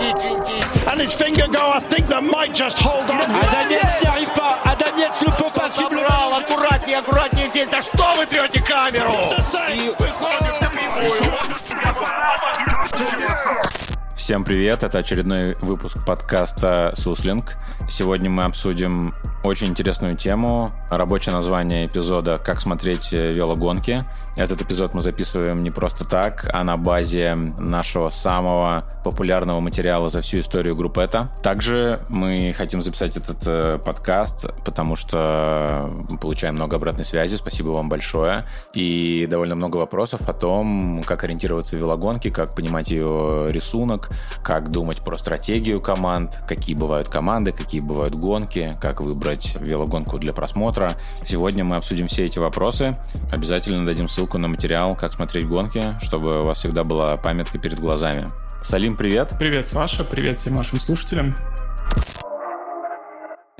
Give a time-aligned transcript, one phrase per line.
[0.00, 3.20] And his finger go, I think that might just hold on.
[3.20, 4.58] Адам Yates n'y arrive pas.
[5.00, 6.04] Yates ne peut pas suivre le
[6.36, 7.68] аккуратнее, аккуратнее здесь.
[7.70, 9.12] Да что вы трете камеру?
[9.74, 11.10] И выходит напрямую.
[14.16, 17.56] Всем привет, это очередной выпуск подкаста «Суслинг».
[17.90, 19.12] Сегодня мы обсудим
[19.42, 24.04] очень интересную тему, рабочее название эпизода «Как смотреть велогонки».
[24.36, 30.20] Этот эпизод мы записываем не просто так, а на базе нашего самого популярного материала за
[30.20, 31.34] всю историю группы «Это».
[31.42, 37.88] Также мы хотим записать этот э, подкаст, потому что получаем много обратной связи, спасибо вам
[37.88, 44.10] большое, и довольно много вопросов о том, как ориентироваться в велогонке, как понимать ее рисунок,
[44.44, 50.32] как думать про стратегию команд, какие бывают команды, какие бывают гонки, как выбрать велогонку для
[50.32, 50.96] просмотра.
[51.26, 52.94] Сегодня мы обсудим все эти вопросы.
[53.32, 57.80] Обязательно дадим ссылку на материал, как смотреть гонки, чтобы у вас всегда была памятка перед
[57.80, 58.26] глазами.
[58.62, 59.36] Салим, привет!
[59.38, 61.34] Привет, Саша, привет всем нашим слушателям.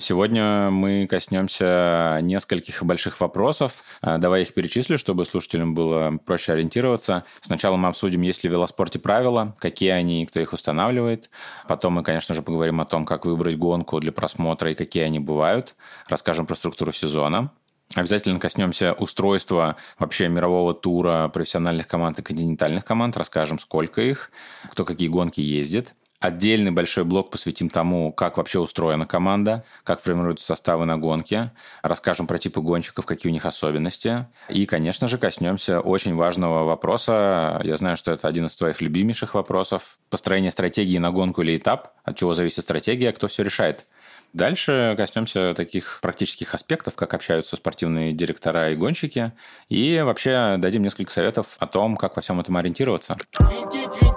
[0.00, 3.84] Сегодня мы коснемся нескольких больших вопросов.
[4.00, 7.24] А, Давай их перечислю, чтобы слушателям было проще ориентироваться.
[7.42, 11.28] Сначала мы обсудим, есть ли в велоспорте правила, какие они и кто их устанавливает.
[11.68, 15.18] Потом мы, конечно же, поговорим о том, как выбрать гонку для просмотра и какие они
[15.18, 15.74] бывают.
[16.08, 17.52] Расскажем про структуру сезона.
[17.94, 23.18] Обязательно коснемся устройства вообще мирового тура профессиональных команд и континентальных команд.
[23.18, 24.30] Расскажем, сколько их,
[24.70, 25.92] кто какие гонки ездит.
[26.20, 31.50] Отдельный большой блок посвятим тому, как вообще устроена команда, как формируются составы на гонке.
[31.82, 34.26] Расскажем про типы гонщиков, какие у них особенности.
[34.50, 37.58] И, конечно же, коснемся очень важного вопроса.
[37.64, 39.98] Я знаю, что это один из твоих любимейших вопросов.
[40.10, 41.94] Построение стратегии на гонку или этап.
[42.04, 43.86] От чего зависит стратегия, кто все решает.
[44.34, 49.32] Дальше коснемся таких практических аспектов, как общаются спортивные директора и гонщики.
[49.70, 53.16] И вообще дадим несколько советов о том, как во всем этом ориентироваться.
[53.40, 54.09] Винтить,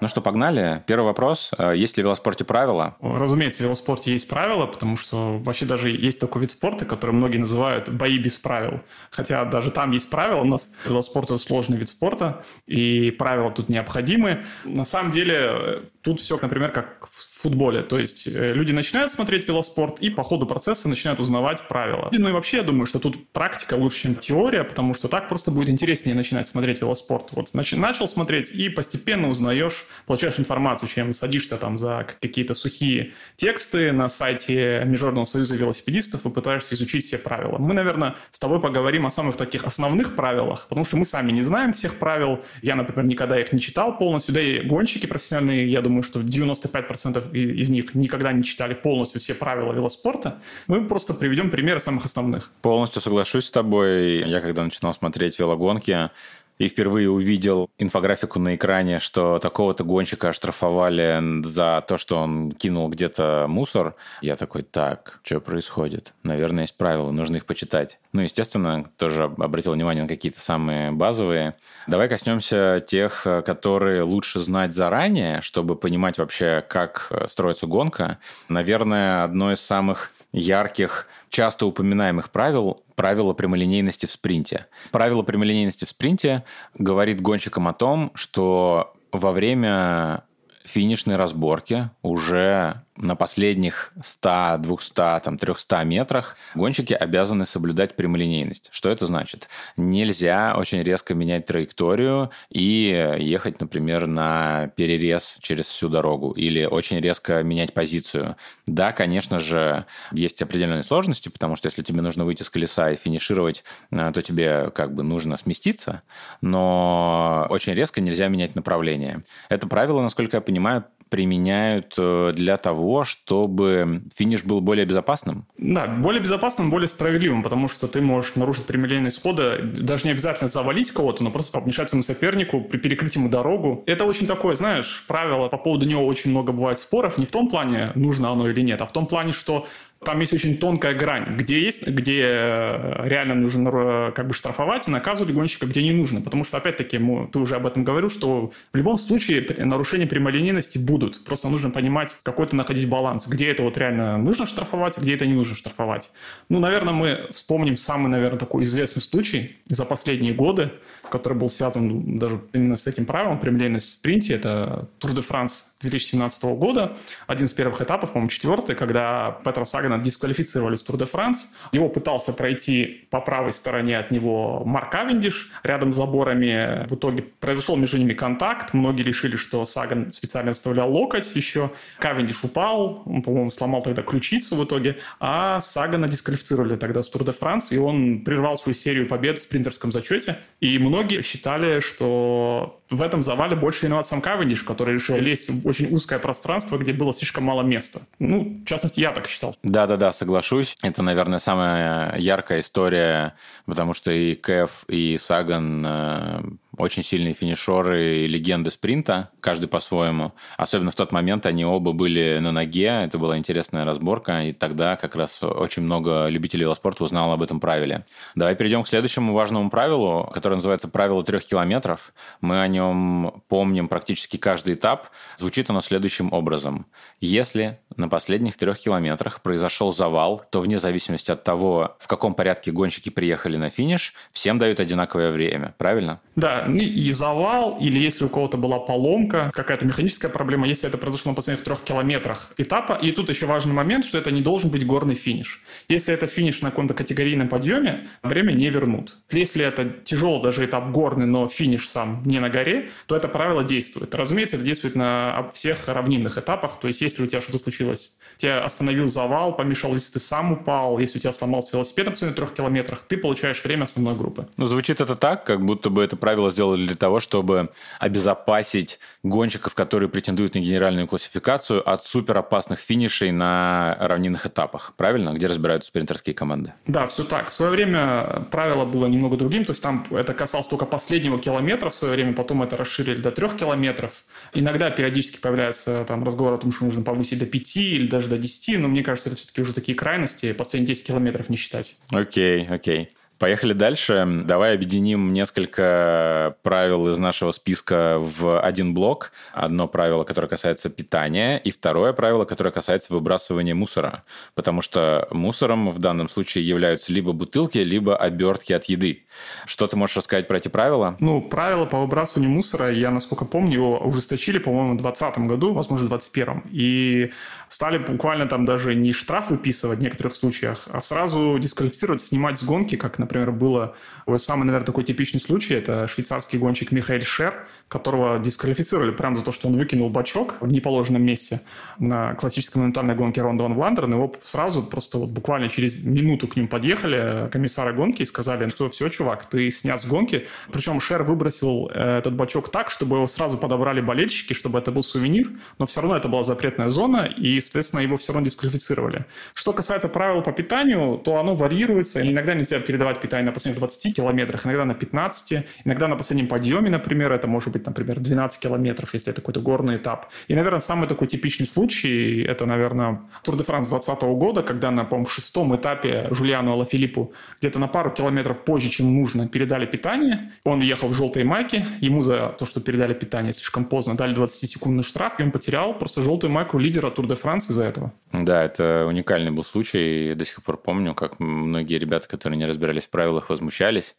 [0.00, 0.82] Ну что, погнали.
[0.86, 1.52] Первый вопрос.
[1.56, 2.96] Э, Есть ли в велоспорте правила?
[3.00, 7.38] Разумеется, в велоспорте есть правила, потому что вообще даже есть такой вид спорта, который многие
[7.38, 8.80] называют бои без правил.
[9.10, 10.40] Хотя даже там есть правила.
[10.40, 14.44] У нас велоспорт– это сложный вид спорта, и правила тут необходимы.
[14.64, 17.82] На самом деле э, тут все, например, как в футболе.
[17.82, 22.08] То есть э, люди начинают смотреть велоспорт и по ходу процесса начинают узнавать правила.
[22.12, 25.50] Ну и вообще я думаю, что тут практика лучше, чем теория, потому что так просто
[25.50, 27.28] будет интереснее начинать смотреть велоспорт.
[27.32, 33.12] Вот значит, начал смотреть и постепенно узнаешь, получаешь информацию, чем садишься там за какие-то сухие
[33.36, 37.58] тексты на сайте Международного союза велосипедистов и пытаешься изучить все правила.
[37.58, 41.42] Мы, наверное, с тобой поговорим о самых таких основных правилах, потому что мы сами не
[41.42, 42.40] знаем всех правил.
[42.62, 44.34] Я, например, никогда их не читал полностью.
[44.34, 49.20] Да и гонщики профессиональные, я думаю, что 95% и- из них никогда не читали полностью
[49.20, 50.40] все правила велоспорта.
[50.66, 52.50] Мы просто приведем примеры самых основных.
[52.62, 54.22] Полностью соглашусь с тобой.
[54.28, 56.10] Я когда начинал смотреть велогонки,
[56.58, 62.88] и впервые увидел инфографику на экране, что такого-то гонщика оштрафовали за то, что он кинул
[62.88, 63.96] где-то мусор.
[64.22, 66.14] Я такой, так, что происходит?
[66.22, 67.98] Наверное, есть правила, нужно их почитать.
[68.12, 71.56] Ну, естественно, тоже обратил внимание на какие-то самые базовые.
[71.88, 78.18] Давай коснемся тех, которые лучше знать заранее, чтобы понимать вообще, как строится гонка.
[78.48, 84.66] Наверное, одно из самых ярких, часто упоминаемых правил– правило прямолинейности в спринте.
[84.90, 86.44] Правило прямолинейности в спринте
[86.76, 90.24] говорит гонщикам о том, что во время
[90.64, 98.68] финишной разборки уже на последних 100, 200, там, 300 метрах гонщики обязаны соблюдать прямолинейность.
[98.70, 99.48] Что это значит?
[99.76, 107.00] Нельзя очень резко менять траекторию и ехать, например, на перерез через всю дорогу или очень
[107.00, 108.36] резко менять позицию.
[108.66, 112.96] Да, конечно же, есть определенные сложности, потому что если тебе нужно выйти с колеса и
[112.96, 116.02] финишировать, э, то тебе как бы нужно сместиться,
[116.40, 119.24] но очень резко нельзя менять направление.
[119.48, 120.84] Это правило, насколько я понимаю,
[121.14, 125.46] применяют э, для того, чтобы финиш был более безопасным?
[125.56, 130.48] Да, более безопасным, более справедливым, потому что ты можешь нарушить прямолинейность хода, даже не обязательно
[130.48, 133.84] завалить кого-то, но просто помешать своему сопернику, перекрыть ему дорогу.
[133.86, 137.48] Это очень такое, знаешь, правило, по поводу него очень много бывает споров, не в том
[137.48, 139.68] плане, нужно оно или нет, а в том плане, что
[140.04, 144.86] там есть очень тонкая грань, где есть, где э, реально нужно э, как бы штрафовать
[144.88, 146.20] и наказывать гонщика, где не нужно.
[146.20, 147.00] Потому что, опять-таки,
[147.32, 151.24] ты уже об этом говорил, что в любом случае нарушения прямолинейности будут.
[151.24, 155.34] Просто нужно понимать, какой-то находить баланс, где это вот реально нужно штрафовать, где это не
[155.34, 156.10] нужно штрафовать.
[156.48, 160.72] Ну, наверное, мы вспомним самый, наверное, такой известный случай за последние годы,
[161.10, 164.34] который был связан даже именно с этим правилом прямолинейности в спринте.
[164.34, 166.96] Это Тур де Франс 2017 года.
[167.26, 171.54] Один из первых этапов, по-моему, четвертый, когда Петра Сагана дисквалифицировали в Тур де Франс.
[171.72, 176.86] Его пытался пройти по правой стороне от него Марк Кавендиш рядом с заборами.
[176.88, 178.74] В итоге произошел между ними контакт.
[178.74, 181.70] Многие решили, что Саган специально вставлял локоть еще.
[181.98, 187.24] Кавендиш упал, он, по-моему, сломал тогда ключицу в итоге, а Сагана дисквалифицировали тогда с Тур
[187.24, 190.38] де Франс, и он прервал свою серию побед в спринтерском зачете.
[190.60, 195.66] И многие считали, что в этом завале больше виноват сам Кавендиш, который решил лезть в
[195.66, 198.02] очень узкое пространство, где было слишком мало места.
[198.20, 199.56] Ну, в частности, я так считал.
[199.64, 200.76] Да-да-да, соглашусь.
[200.82, 203.34] Это, наверное, самая яркая история,
[203.66, 206.42] потому что и Кэв, и Саган э,
[206.78, 210.32] очень сильные финишеры и легенды спринта, каждый по-своему.
[210.56, 214.96] Особенно в тот момент они оба были на ноге, это была интересная разборка, и тогда
[214.96, 218.04] как раз очень много любителей велоспорта узнало об этом правиле.
[218.34, 222.12] Давай перейдем к следующему важному правилу, которое называется правило трех километров.
[222.40, 225.08] Мы о нем помним практически каждый этап.
[225.36, 226.86] Звучит оно следующим образом.
[227.20, 232.72] Если на последних трех километрах произошел завал, то вне зависимости от того, в каком порядке
[232.72, 236.20] гонщики приехали на финиш, всем дают одинаковое время, правильно?
[236.36, 241.32] Да, и завал, или если у кого-то была поломка, какая-то механическая проблема, если это произошло
[241.32, 242.94] на последних трех километрах этапа.
[242.94, 245.62] И тут еще важный момент, что это не должен быть горный финиш.
[245.88, 249.16] Если это финиш на каком-то категорийном подъеме, время не вернут.
[249.30, 253.64] Если это тяжелый даже этап горный, но финиш сам не на горе, то это правило
[253.64, 254.14] действует.
[254.14, 256.78] Разумеется, это действует на всех равнинных этапах.
[256.80, 260.98] То есть, если у тебя что-то случилось, тебя остановил завал, помешал, если ты сам упал,
[260.98, 264.46] если у тебя сломался велосипед на трех километрах, ты получаешь время основной группы.
[264.56, 269.74] Ну, звучит это так, как будто бы это правило сделали для того, чтобы обезопасить гонщиков,
[269.74, 275.30] которые претендуют на генеральную классификацию от суперопасных финишей на равнинных этапах, правильно?
[275.30, 276.72] Где разбираются спринтерские команды.
[276.86, 277.48] Да, все так.
[277.48, 281.90] В свое время правило было немного другим, то есть там это касалось только последнего километра
[281.90, 284.12] в свое время, потом это расширили до трех километров.
[284.52, 288.33] Иногда периодически появляется там разговор о том, что нужно повысить до пяти или даже до
[288.38, 291.96] десяти, но мне кажется, это все-таки уже такие крайности, последние 10 километров не считать.
[292.10, 293.02] Окей, okay, окей.
[293.02, 293.08] Okay.
[293.38, 294.26] Поехали дальше.
[294.44, 299.32] Давай объединим несколько правил из нашего списка в один блок.
[299.52, 304.22] Одно правило, которое касается питания, и второе правило, которое касается выбрасывания мусора.
[304.54, 309.24] Потому что мусором в данном случае являются либо бутылки, либо обертки от еды.
[309.66, 311.16] Что ты можешь рассказать про эти правила?
[311.18, 316.06] Ну, правила по выбрасыванию мусора, я, насколько помню, его ужесточили, по-моему, в 2020 году, возможно,
[316.06, 316.62] в 2021.
[316.70, 317.32] И
[317.68, 322.62] стали буквально там даже не штраф выписывать в некоторых случаях, а сразу дисквалифицировать, снимать с
[322.62, 323.94] гонки, как, например, было
[324.26, 329.44] вот самый, наверное, такой типичный случай, это швейцарский гонщик Михаил Шер, которого дисквалифицировали прямо за
[329.44, 331.60] то, что он выкинул бачок в неположенном месте
[331.98, 334.14] на классической монументальной гонке Ронда Ван Вландерен.
[334.14, 338.88] Его сразу просто вот буквально через минуту к ним подъехали комиссары гонки и сказали, что
[338.88, 340.46] все, чувак, ты снят с гонки.
[340.72, 345.02] Причем Шер выбросил э, этот бачок так, чтобы его сразу подобрали болельщики, чтобы это был
[345.02, 349.24] сувенир, но все равно это была запретная зона, и, соответственно, его все равно дисквалифицировали.
[349.54, 352.20] Что касается правил по питанию, то оно варьируется.
[352.28, 356.90] Иногда нельзя передавать питание на последних 20 километрах, иногда на 15, иногда на последнем подъеме,
[356.90, 360.30] например, это может быть, например, 12 километров, если это какой-то горный этап.
[360.48, 365.04] И, наверное, самый такой типичный случай, это, наверное, Тур де Франс 2020 года, когда на,
[365.04, 370.52] по-моему, шестом этапе Жульяну Алафилиппу где-то на пару километров позже, чем нужно, передали питание.
[370.64, 375.04] Он ехал в желтой майке, ему за то, что передали питание слишком поздно, дали 20-секундный
[375.04, 378.10] штраф, и он потерял просто желтую майку лидера Тур де Франс из-за этого.
[378.32, 380.28] Да, это уникальный был случай.
[380.28, 384.16] Я до сих пор помню, как многие ребята, которые не разбирались в правилах, возмущались.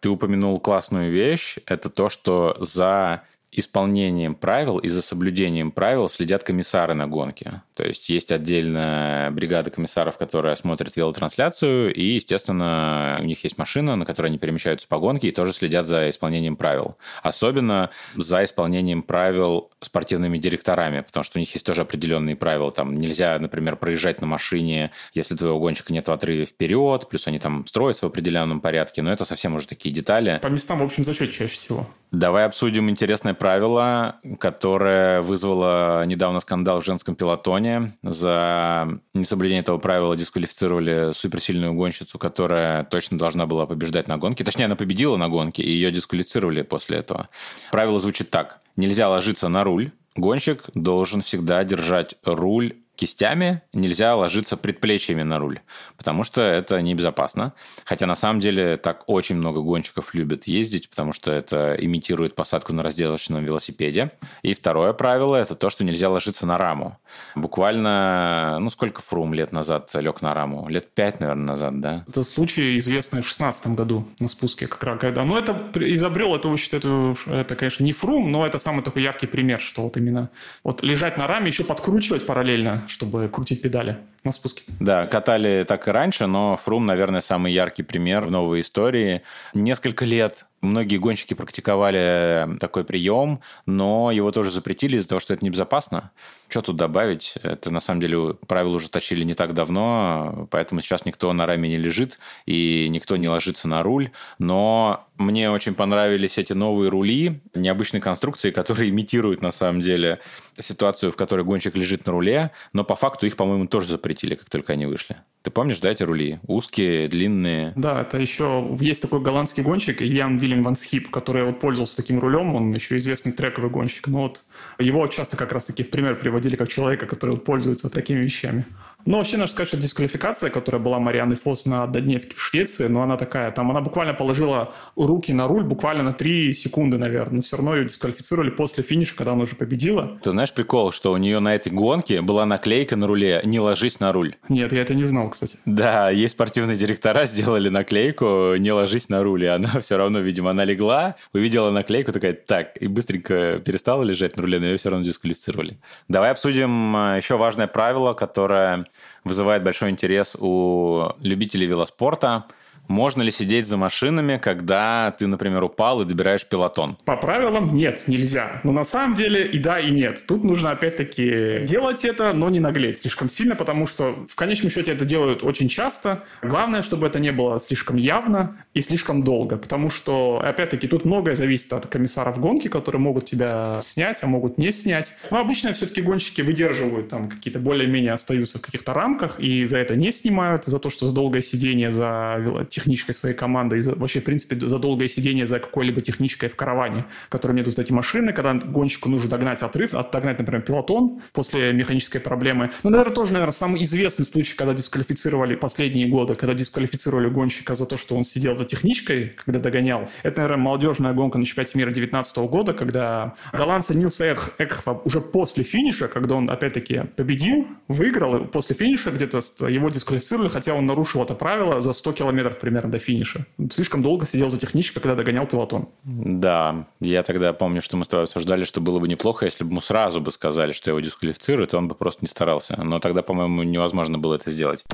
[0.00, 1.58] Ты упомянул классную вещь.
[1.66, 7.62] Это то, что за исполнением правил и за соблюдением правил следят комиссары на гонке.
[7.74, 13.96] То есть есть отдельная бригада комиссаров, которая смотрит велотрансляцию, и, естественно, у них есть машина,
[13.96, 16.96] на которой они перемещаются по гонке и тоже следят за исполнением правил.
[17.22, 22.70] Особенно за исполнением правил спортивными директорами, потому что у них есть тоже определенные правила.
[22.70, 27.38] Там нельзя, например, проезжать на машине, если твоего гонщика нет в отрыве вперед, плюс они
[27.38, 30.38] там строятся в определенном порядке, но это совсем уже такие детали.
[30.42, 31.86] По местам, в общем, зачет чаще всего.
[32.12, 37.92] Давай обсудим интересное правило, которое вызвало недавно скандал в женском пилотоне.
[38.02, 44.42] За несоблюдение этого правила дисквалифицировали суперсильную гонщицу, которая точно должна была побеждать на гонке.
[44.42, 47.28] Точнее, она победила на гонке, и ее дисквалифицировали после этого.
[47.70, 48.58] Правило звучит так.
[48.74, 49.92] Нельзя ложиться на руль.
[50.16, 55.60] Гонщик должен всегда держать руль кистями, нельзя ложиться предплечьями на руль,
[55.96, 57.54] потому что это небезопасно.
[57.84, 62.74] Хотя на самом деле так очень много гонщиков любят ездить, потому что это имитирует посадку
[62.74, 64.10] на разделочном велосипеде.
[64.42, 66.98] И второе правило– это то, что нельзя ложиться на раму.
[67.34, 70.68] Буквально, ну сколько Фрум лет назад лег на раму?
[70.68, 72.04] Лет пять, наверное, назад, да?
[72.06, 75.24] Это случай известный в 16 году на спуске, как раз когда.
[75.24, 79.60] Ну, это изобрел, это, это, это, конечно, не Фрум, но это самый такой яркий пример,
[79.60, 80.28] что вот именно
[80.64, 84.62] вот лежать на раме, еще подкручивать параллельно, чтобы крутить педали на спуске.
[84.80, 89.22] Да, катали так и раньше, но Фрум, наверное, самый яркий пример в новой истории.
[89.54, 95.42] Несколько лет Многие гонщики практиковали такой прием, но его тоже запретили из-за того, что это
[95.42, 96.10] небезопасно.
[96.48, 97.34] Что тут добавить?
[97.42, 101.68] Это, на самом деле, правила уже точили не так давно, поэтому сейчас никто на раме
[101.70, 104.10] не лежит и никто не ложится на руль.
[104.38, 110.18] Но мне очень понравились эти новые рули, необычные конструкции, которые имитируют, на самом деле,
[110.58, 114.50] ситуацию, в которой гонщик лежит на руле, но по факту их, по-моему, тоже запретили, как
[114.50, 115.16] только они вышли.
[115.42, 116.38] Ты помнишь, да, эти рули?
[116.46, 117.72] Узкие, длинные.
[117.74, 122.18] Да, это еще есть такой голландский гонщик Ян Вильям Ван Схип, который вот пользовался таким
[122.20, 124.06] рулем, он еще известный трековый гонщик.
[124.08, 124.42] Но вот
[124.78, 128.66] его часто как раз-таки в пример приводили как человека, который вот пользуется такими вещами.
[129.06, 133.02] Но вообще, надо сказать, что дисквалификация, которая была Марианны Фос на додневке в Швеции, но
[133.02, 137.40] она такая, там она буквально положила руки на руль буквально на 3 секунды, наверное, но
[137.40, 140.18] все равно ее дисквалифицировали после финиша, когда она уже победила.
[140.22, 144.00] Ты знаешь прикол, что у нее на этой гонке была наклейка на руле «Не ложись
[144.00, 144.36] на руль».
[144.48, 145.58] Нет, я это не знал, кстати.
[145.66, 150.50] Да, есть спортивные директора, сделали наклейку «Не ложись на руль», и она все равно, видимо,
[150.50, 154.90] она легла, увидела наклейку, такая «Так», и быстренько перестала лежать на руле, но ее все
[154.90, 155.78] равно дисквалифицировали.
[156.08, 158.84] Давай обсудим а, еще важное правило, которое
[159.24, 162.44] вызывает большой интерес у любителей велоспорта–
[162.90, 166.98] можно ли сидеть за машинами, когда ты, например, упал и добираешь пилотон?
[167.04, 168.60] По правилам нет, нельзя.
[168.64, 170.26] Но на самом деле и да, и нет.
[170.26, 174.92] Тут нужно опять-таки делать это, но не наглеть слишком сильно, потому что в конечном счете
[174.92, 176.24] это делают очень часто.
[176.42, 181.36] Главное, чтобы это не было слишком явно и слишком долго, потому что, опять-таки, тут многое
[181.36, 185.12] зависит от комиссаров гонки, которые могут тебя снять, а могут не снять.
[185.30, 189.94] Но обычно все-таки гонщики выдерживают там какие-то более-менее остаются в каких-то рамках и за это
[189.94, 194.20] не снимают, за то, что за долгое сидение за техничкой своей команды, и за, вообще,
[194.20, 198.32] в принципе, за долгое сидение за какой-либо техничкой в караване, которые мне тут эти машины,
[198.32, 202.70] когда гонщику нужно догнать отрыв, отогнать, например, пилотон после механической проблемы.
[202.82, 207.86] Ну, наверное, тоже, наверное, самый известный случай, когда дисквалифицировали последние годы, когда дисквалифицировали гонщика за
[207.86, 210.08] то, что он сидел за техничкой, когда догонял.
[210.22, 215.64] Это, наверное, молодежная гонка на чемпионате мира 2019 года, когда голландца Нилса Экхва уже после
[215.64, 221.34] финиша, когда он, опять-таки, победил, выиграл, после финиша где-то его дисквалифицировали, хотя он нарушил это
[221.34, 223.46] правило за 100 километров примерно до финиша.
[223.70, 225.88] Слишком долго сидел за техничкой, когда догонял пилотон.
[226.04, 229.70] Да, я тогда помню, что мы с тобой обсуждали, что было бы неплохо, если бы
[229.70, 232.80] ему сразу бы сказали, что его дисквалифицируют, он бы просто не старался.
[232.80, 234.84] Но тогда, по-моему, невозможно было это сделать.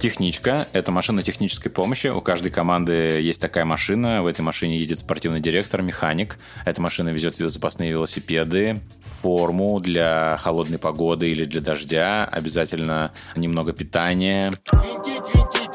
[0.00, 2.06] Техничка– это машина технической помощи.
[2.06, 4.22] У каждой команды есть такая машина.
[4.22, 6.38] В этой машине едет спортивный директор, механик.
[6.64, 8.80] Эта машина везет запасные велосипеды,
[9.20, 14.52] форму для холодной погоды или для дождя, обязательно немного питания.
[14.72, 15.65] Винтить, винтить,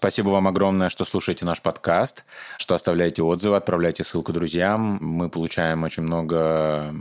[0.00, 2.24] Спасибо вам огромное, что слушаете наш подкаст,
[2.56, 4.96] что оставляете отзывы, отправляете ссылку друзьям.
[5.02, 6.94] Мы получаем очень много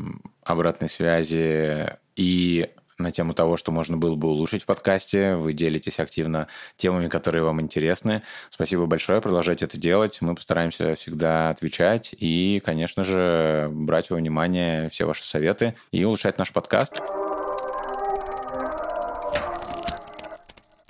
[0.44, 5.36] обратной связи и на тему того, что можно было бы улучшить в подкасте.
[5.36, 8.22] Вы делитесь активно темами, которые вам интересны.
[8.50, 10.18] Спасибо большое, продолжайте это делать.
[10.20, 16.38] Мы постараемся всегда отвечать и, конечно же, брать во внимание все ваши советы и улучшать
[16.38, 17.02] наш подкаст.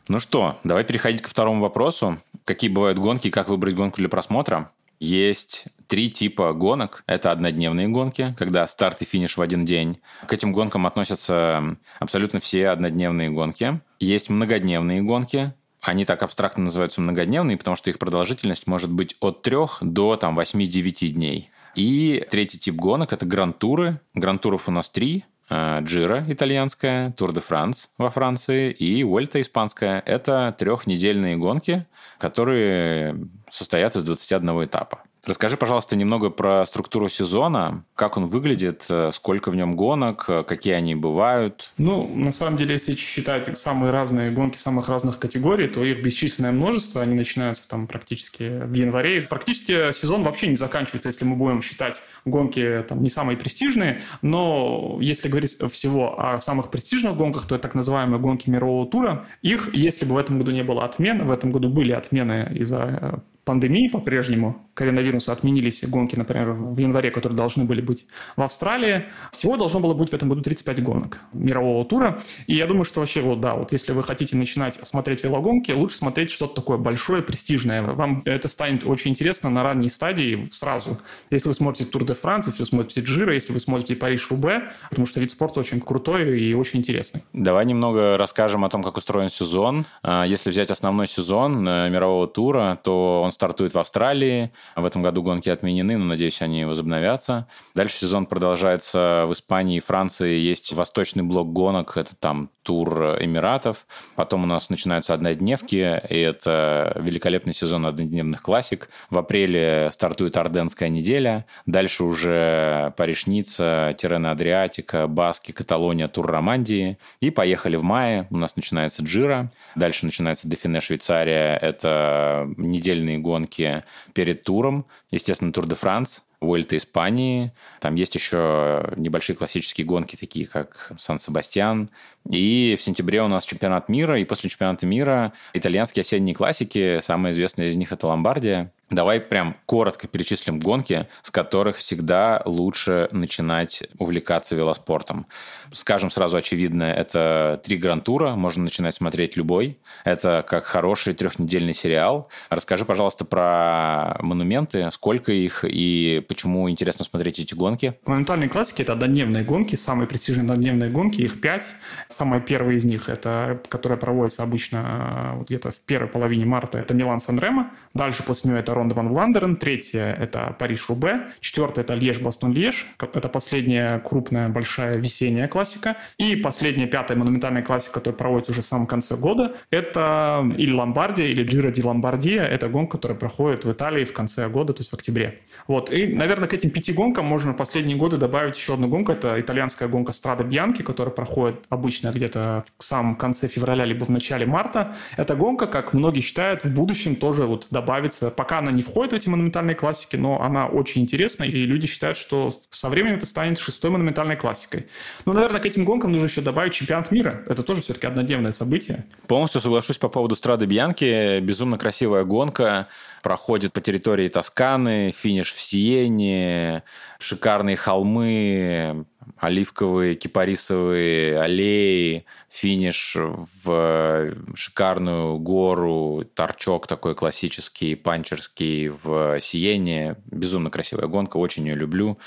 [0.09, 2.17] Ну что, давай переходить ко второму вопросу.
[2.43, 4.71] Какие бывают гонки и как выбрать гонку для просмотра?
[4.99, 7.03] Есть три типа гонок.
[7.05, 9.99] Это однодневные гонки, когда старт и финиш в один день.
[10.27, 13.81] К этим гонкам относятся абсолютно все однодневные гонки.
[13.99, 15.53] Есть многодневные гонки.
[15.79, 20.39] Они так абстрактно называются многодневные, потому что их продолжительность может быть от 3 до там,
[20.39, 21.51] 8-9 дней.
[21.75, 24.01] И третий тип гонок– это грантуры.
[24.15, 25.23] Грантуров у нас три.
[25.49, 30.01] Э, Джира итальянская, Тур де Франс во Франции и Уэльта испанская.
[30.05, 31.85] Это трехнедельные гонки,
[32.19, 35.03] которые состоят из 21 этапа.
[35.25, 40.43] Расскажи, пожалуйста, немного про структуру сезона, как он выглядит, э, сколько в нем гонок, э,
[40.43, 41.71] какие они бывают.
[41.77, 46.51] Ну, на самом деле, если считать самые разные гонки самых разных категорий, то их бесчисленное
[46.51, 49.21] множество, они начинаются там практически в январе.
[49.21, 54.97] Практически сезон вообще не заканчивается, если мы будем считать гонки там не самые престижные, но
[55.01, 59.27] если говорить всего о самых престижных гонках, то это так называемые гонки мирового тура.
[59.41, 63.21] Их, если бы в этом году не было отмен, в этом году были отмены из-за
[63.49, 69.05] пандемии по-прежнему, коронавируса отменились гонки, например, в январе, которые должны были быть в Австралии.
[69.31, 72.21] Всего должно было быть в этом году 35 гонок мирового тура.
[72.45, 75.95] И я думаю, что вообще, вот да, вот если вы хотите начинать смотреть велогонки, лучше
[75.95, 77.81] смотреть что-то такое большое, престижное.
[77.81, 80.99] Вам это станет очень интересно на ранней стадии сразу.
[81.31, 85.07] Если вы смотрите Тур де Франс, если вы смотрите Джира, если вы смотрите Париж-Рубе, потому
[85.07, 87.23] что вид спорта очень крутой и очень интересный.
[87.33, 89.87] Давай немного расскажем о том, как устроен сезон.
[90.03, 95.01] А, если взять основной сезон э, мирового тура, то он стартует в Австралии, в этом
[95.01, 97.47] году гонки отменены, но, надеюсь, они возобновятся.
[97.73, 100.37] Дальше сезон продолжается в Испании и Франции.
[100.37, 103.87] Есть восточный блок гонок, это там тур Эмиратов.
[104.15, 108.89] Потом у нас начинаются однодневки, и это великолепный сезон однодневных классик.
[109.09, 111.47] В апреле стартует Орденская неделя.
[111.65, 116.99] Дальше уже Париж-Ницца, Тирена Адриатика, Баски, Каталония, тур Романдии.
[117.21, 118.27] И поехали в мае.
[118.29, 119.51] У нас начинается Джира.
[119.75, 121.57] Дальше начинается Дефине Швейцария.
[121.57, 123.83] Это недельные гонки
[124.13, 124.85] перед туром.
[125.09, 127.51] Естественно, Тур де Франс, Вольта Испании.
[127.79, 131.89] Там есть еще небольшие классические гонки, такие как Сан-Себастьян.
[132.29, 136.99] И в сентябре у нас чемпионат мира, и после чемпионата мира итальянские осенние классики.
[137.01, 138.71] Самая известная из них– это Ломбардия.
[138.89, 145.27] Давай прям коротко перечислим гонки, с которых всегда лучше начинать увлекаться велоспортом.
[145.73, 149.77] Скажем сразу очевидно, это три гран-тура, можно начинать смотреть любой.
[150.05, 152.29] Это как хороший трехнедельный сериал.
[152.49, 157.93] Расскажи, пожалуйста, про монументы, сколько их и почему интересно смотреть эти гонки.
[158.05, 161.65] Монументальные классики– это однодневные гонки, самые престижные однодневные гонки, их пять.
[162.07, 166.93] Самая первая из них, это, которая проводится обычно вот где-то в первой половине марта, это
[166.95, 167.71] Милан-Сан-Ремо.
[167.93, 173.99] Дальше после нее это Ронда ван Вландерен, третье– это Париж-Рубе, четвертое– это Льеж-Бастон-Льеж, это последняя
[173.99, 179.17] крупная большая весенняя классика, и последняя, пятая монументальная классика, которая проводится уже в самом конце
[179.17, 184.13] года, это или Ломбардия, или Джиро ди Ломбардия, это гонка, которая проходит в Италии в
[184.13, 185.41] конце года, то есть в октябре.
[185.67, 189.39] Вот, и, наверное, к этим пяти гонкам можно последние годы добавить еще одну гонку, это
[189.39, 194.45] итальянская гонка Страда Бьянки, которая проходит обычно где-то в самом конце февраля, либо в начале
[194.45, 194.95] марта.
[195.17, 199.15] Эта гонка, как многие считают, в будущем тоже вот добавится, пока она не входит в
[199.15, 203.59] эти монументальные классики, но она очень интересна, и люди считают, что со временем это станет
[203.59, 204.87] шестой монументальной классикой.
[205.25, 207.43] Ну, наверное, к этим гонкам нужно еще добавить чемпионат мира.
[207.47, 209.05] Это тоже все-таки однодневное событие.
[209.27, 211.39] Полностью соглашусь по поводу Страды Бьянки.
[211.39, 212.87] Безумно красивая гонка.
[213.21, 216.83] Проходит по территории Тосканы, финиш в Сиене,
[217.19, 219.05] шикарные холмы,
[219.37, 230.17] оливковые, кипарисовые аллеи, финиш в шикарную гору, торчок такой классический, панчерский в Сиене.
[230.25, 232.17] Безумно красивая гонка, очень ее люблю.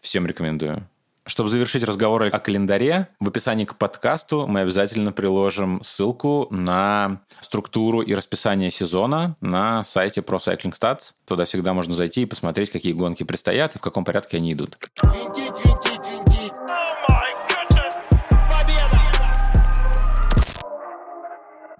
[0.00, 0.86] Всем рекомендую.
[1.26, 8.00] Чтобы завершить разговор о календаре, в описании к подкасту мы обязательно приложим ссылку на структуру
[8.00, 11.12] и расписание сезона на сайте Pro Cycling Stats.
[11.26, 14.78] Туда всегда можно зайти и посмотреть, какие гонки предстоят и в каком порядке они идут.
[15.04, 15.69] Винтить,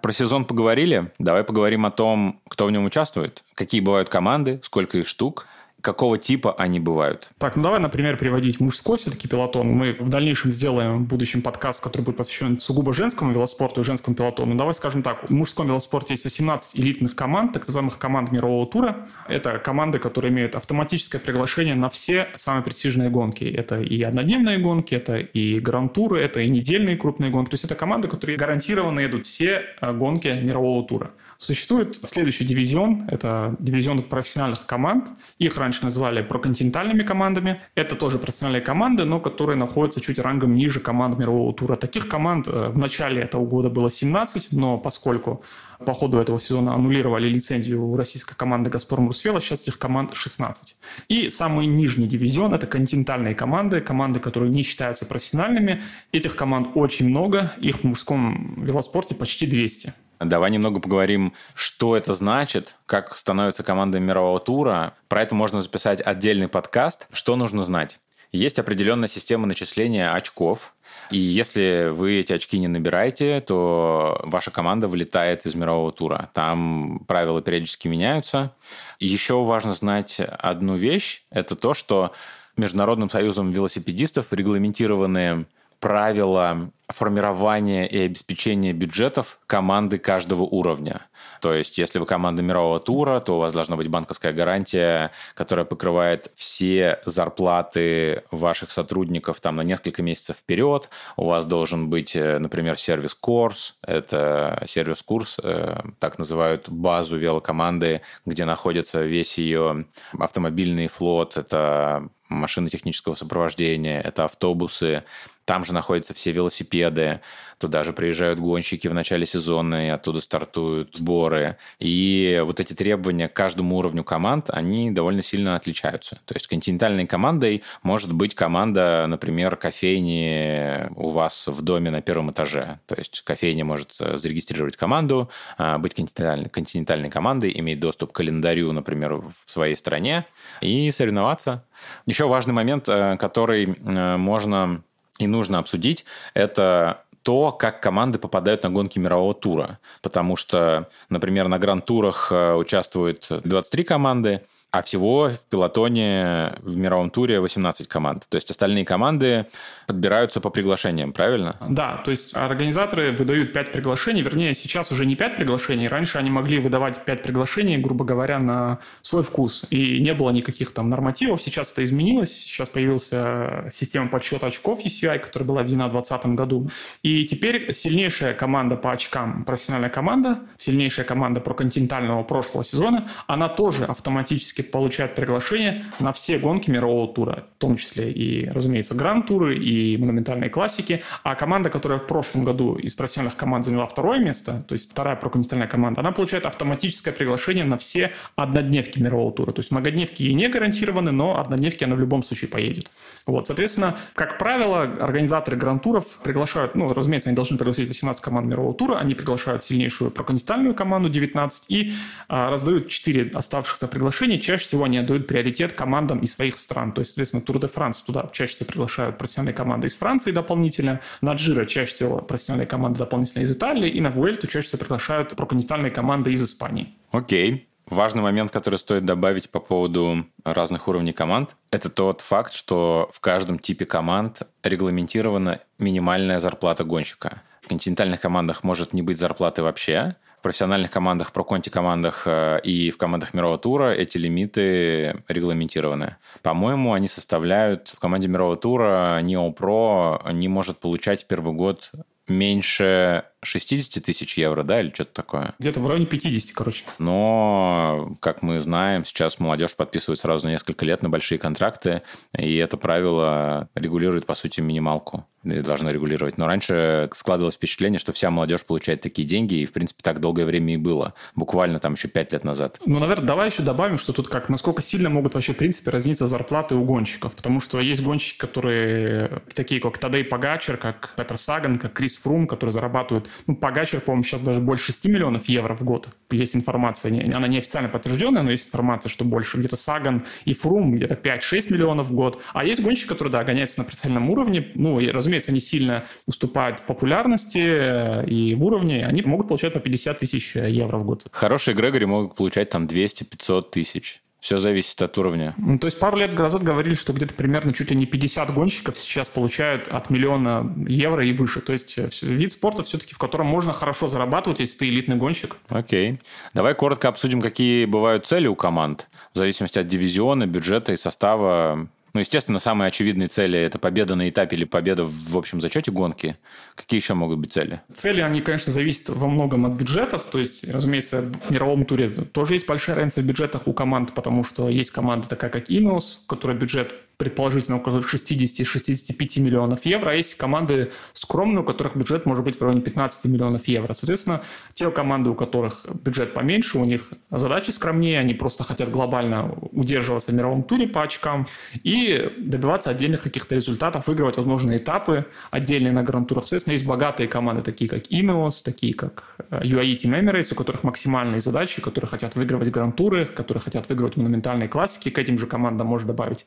[0.03, 1.11] Про сезон поговорили.
[1.19, 5.47] Давай поговорим о том, кто в нем участвует, какие бывают команды, сколько их штук–
[5.81, 7.31] какого типа они бывают?
[7.38, 9.69] Так, ну давай, например, приводить мужской все-таки пилотон.
[9.69, 14.16] Мы в дальнейшем сделаем в будущем подкаст, который будет посвящен сугубо женскому велоспорту и женскому
[14.16, 14.55] пилотону.
[14.55, 19.07] Давай скажем так, в мужском велоспорте есть 18 элитных команд, так называемых команд мирового тура.
[19.29, 23.45] Это команды, которые имеют автоматическое приглашение на все самые престижные гонки.
[23.45, 27.51] Это и однодневные гонки, это и гран-туры, это и недельные крупные гонки.
[27.51, 31.11] То есть это команды, которые гарантированно идут все э, гонки мирового тура.
[31.40, 35.09] Существует следующий дивизион, это дивизион профессиональных команд.
[35.38, 37.62] Их раньше называли проконтинентальными командами.
[37.74, 41.76] Это тоже профессиональные команды, но которые находятся чуть рангом ниже команд мирового тура.
[41.76, 45.42] Таких команд э, в начале этого года было 17, но поскольку
[45.79, 50.76] по ходу этого сезона аннулировали лицензию у российской команды «Газпром Русвела», сейчас этих команд 16.
[51.09, 55.83] И самый нижний дивизион– это континентальные команды, команды, которые не считаются профессиональными.
[56.12, 59.94] Этих команд очень много, их в мужском велоспорте почти 200.
[60.20, 64.92] Давай немного поговорим, что это значит, как становится командой мирового тура.
[65.09, 67.09] Про это можно записать отдельный подкаст.
[67.11, 67.98] Что нужно знать?
[68.30, 70.74] Есть определенная система начисления очков,
[71.11, 76.30] и если вы эти очки не набираете, то ваша команда вылетает из мирового тура.
[76.35, 78.52] Там правила периодически меняются.
[79.00, 81.24] Еще важно знать одну вещь.
[81.30, 82.12] Это то, что
[82.56, 85.46] Международным союзом велосипедистов регламентированы
[85.81, 91.03] правила формирование и обеспечение бюджетов команды каждого уровня.
[91.40, 95.64] То есть, если вы команда мирового тура, то у вас должна быть банковская гарантия, которая
[95.64, 100.90] покрывает все зарплаты ваших сотрудников там на несколько месяцев вперед.
[101.16, 103.77] У вас должен быть, э, например, сервис-курс.
[103.83, 109.87] Это сервис-курс, э, так называют базу велокоманды, где находится весь ее
[110.19, 111.37] автомобильный флот.
[111.37, 115.05] Это машины технического сопровождения, это автобусы,
[115.51, 117.23] там же находятся все велосипеды,
[117.59, 121.57] туда же приезжают гонщики в начале сезона, и оттуда стартуют сборы.
[121.81, 126.21] И вот эти требования к каждому уровню команд, они довольно сильно отличаются.
[126.25, 132.31] То есть континентальной командой может быть команда, например, кофейни у вас в доме на первом
[132.31, 132.79] этаже.
[132.87, 138.71] То есть кофейня может зарегистрировать команду, а, быть континентальной, континентальной командой, иметь доступ к календарю,
[138.71, 140.27] например, в своей стране
[140.61, 141.65] и соревноваться.
[142.07, 144.85] Еще важный момент, э, который э, можно
[145.20, 146.04] и нужно обсудить,
[146.35, 149.78] это то, как команды попадают на гонки мирового тура.
[150.00, 157.11] Потому что, например, на гранд-турах э, участвуют 23 команды, а всего в пилотоне в мировом
[157.11, 158.26] туре 18 команд.
[158.28, 159.46] То есть остальные команды
[159.87, 161.56] подбираются по приглашениям, правильно?
[161.68, 166.30] Да, то есть организаторы выдают 5 приглашений, вернее, сейчас уже не 5 приглашений, раньше они
[166.30, 171.42] могли выдавать 5 приглашений, грубо говоря, на свой вкус, и не было никаких там нормативов,
[171.42, 176.70] сейчас это изменилось, сейчас появился система подсчета очков UCI, которая была введена в 2020 году,
[177.02, 183.85] и теперь сильнейшая команда по очкам, профессиональная команда, сильнейшая команда проконтинентального прошлого сезона, она тоже
[183.85, 189.96] автоматически получает приглашение на все гонки мирового тура, в том числе и, разумеется, гранд-туры, и
[189.96, 191.03] монументальные классики.
[191.23, 195.16] А команда, которая в прошлом году из профессиональных команд заняла второе место, то есть вторая
[195.16, 199.53] проконтинентальная команда, она получает автоматическое приглашение на все однодневки мирового тура.
[199.53, 202.90] То есть многодневки ей не гарантированы, но однодневки она в любом случае поедет.
[203.27, 208.75] Вот, соответственно, как правило, организаторы гранд-туров приглашают, ну, разумеется, они должны пригласить 18 команд мирового
[208.75, 211.92] тура, они приглашают сильнейшую проконтинентальную команду 19 и
[212.29, 214.38] а, раздают 4 оставшихся приглашения.
[214.51, 216.91] Чаще всего они отдают приоритет командам из своих стран.
[216.91, 221.01] То есть, соответственно, Тур де Франс туда чаще всего приглашают профессиональные команды из Франции дополнительно,
[221.21, 225.37] на Джиро чаще всего профессиональные команды дополнительно из Италии, и на Вуэльту чаще всего приглашают
[225.37, 226.89] проконтинентальные команды из Испании.
[227.13, 227.69] Окей.
[227.87, 233.21] Важный момент, который стоит добавить по поводу разных уровней команд, это тот факт, что в
[233.21, 237.43] каждом типе команд регламентирована минимальная зарплата гонщика.
[237.61, 242.61] В континентальных командах может не быть зарплаты вообще, в профессиональных командах, про конти командах э,
[242.64, 246.16] и в командах мирового тура эти лимиты регламентированы.
[246.40, 251.90] По-моему, они составляют в команде мирового тура Pro не может получать в первый год
[252.26, 255.55] меньше 60 тысяч евро, да, или что-то такое?
[255.59, 256.85] Где-то в районе 50, короче.
[256.98, 262.03] Но, как мы знаем, сейчас молодежь подписывает сразу на несколько лет на большие контракты,
[262.37, 266.37] и это правило регулирует, по сути, минималку и должно регулировать.
[266.38, 270.44] Но раньше складывалось впечатление, что вся молодежь получает такие деньги, и, в принципе, так долгое
[270.44, 271.14] время и было.
[271.35, 272.79] Буквально там еще пять лет назад.
[272.85, 276.26] Ну, наверное, давай еще добавим, что тут как, насколько сильно могут вообще, в принципе, разниться
[276.26, 277.35] зарплаты у гонщиков.
[277.35, 282.46] Потому что есть гонщики, которые такие, как Тадей Пагачер, как Петр Саган, как Крис Фрум,
[282.46, 286.09] которые зарабатывают ну, Погачер, по-моему, сейчас даже больше 6 миллионов евро в год.
[286.31, 289.59] Есть информация, она не официально подтвержденная, но есть информация, что больше.
[289.59, 292.40] Где-то Саган и Фрум где-то 5-6 миллионов в год.
[292.53, 294.69] А есть гонщики, которые, да, гоняются на профессиональном уровне.
[294.75, 299.07] Ну, и, разумеется, они сильно уступают в популярности э, и в уровне.
[299.07, 301.27] Они могут получать по 50 тысяч евро в год.
[301.33, 304.23] Хорошие Грегори могут получать там 200-500 тысяч.
[304.40, 305.55] Все зависит от уровня.
[305.59, 308.96] Ну, то есть пару лет назад говорили, что где-то примерно чуть ли не 50 гонщиков
[308.96, 311.61] сейчас получают от миллиона евро и выше.
[311.61, 315.57] То есть э, вид спорта все-таки, в котором можно хорошо зарабатывать, если ты элитный гонщик.
[315.68, 316.18] Окей.
[316.55, 321.88] Давай коротко обсудим, какие бывают цели у команд в зависимости от дивизиона, бюджета и состава
[322.12, 326.37] ну, естественно, самые очевидные цели– это победа на этапе или победа в общем зачете гонки.
[326.75, 327.81] Какие еще могут быть цели?
[327.92, 330.25] Цели, они, конечно, зависят во многом от бюджетов.
[330.25, 334.44] То есть, разумеется, в мировом туре тоже есть большая разница в бюджетах у команд, потому
[334.44, 340.38] что есть команда такая, как Ineos, которая бюджет предположительно около 60-65 миллионов евро, а есть
[340.38, 343.92] команды скромные, у которых бюджет может быть в районе 15 миллионов евро.
[343.92, 344.40] Соответственно,
[344.72, 350.33] те команды, у которых бюджет поменьше, у них задачи скромнее, они просто хотят глобально удерживаться
[350.33, 356.02] в мировом туре по очкам и добиваться отдельных каких-то результатов, выигрывать возможные этапы отдельные на
[356.02, 356.44] гранд-турах.
[356.44, 360.85] Соответственно, есть богатые команды, такие как Ineos, такие как э, UAE Team Emirates, у которых
[360.85, 365.11] максимальные задачи, которые хотят выигрывать гранд-туры, которые хотят выигрывать монументальные классики.
[365.11, 366.46] К этим же командам можно добавить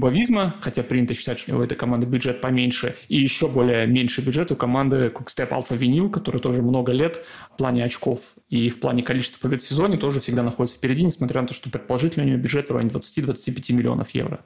[0.00, 4.50] Бавизма, хотя принято считать, что у этой команды бюджет поменьше, и еще более меньший бюджет
[4.50, 9.02] у команды Quickstep Alpha Vinyl, которая тоже много лет в плане очков и в плане
[9.02, 12.38] количества побед в сезоне тоже всегда находится впереди, несмотря на то, что предположительно у нее
[12.38, 14.40] бюджет в районе 20-25 миллионов евро.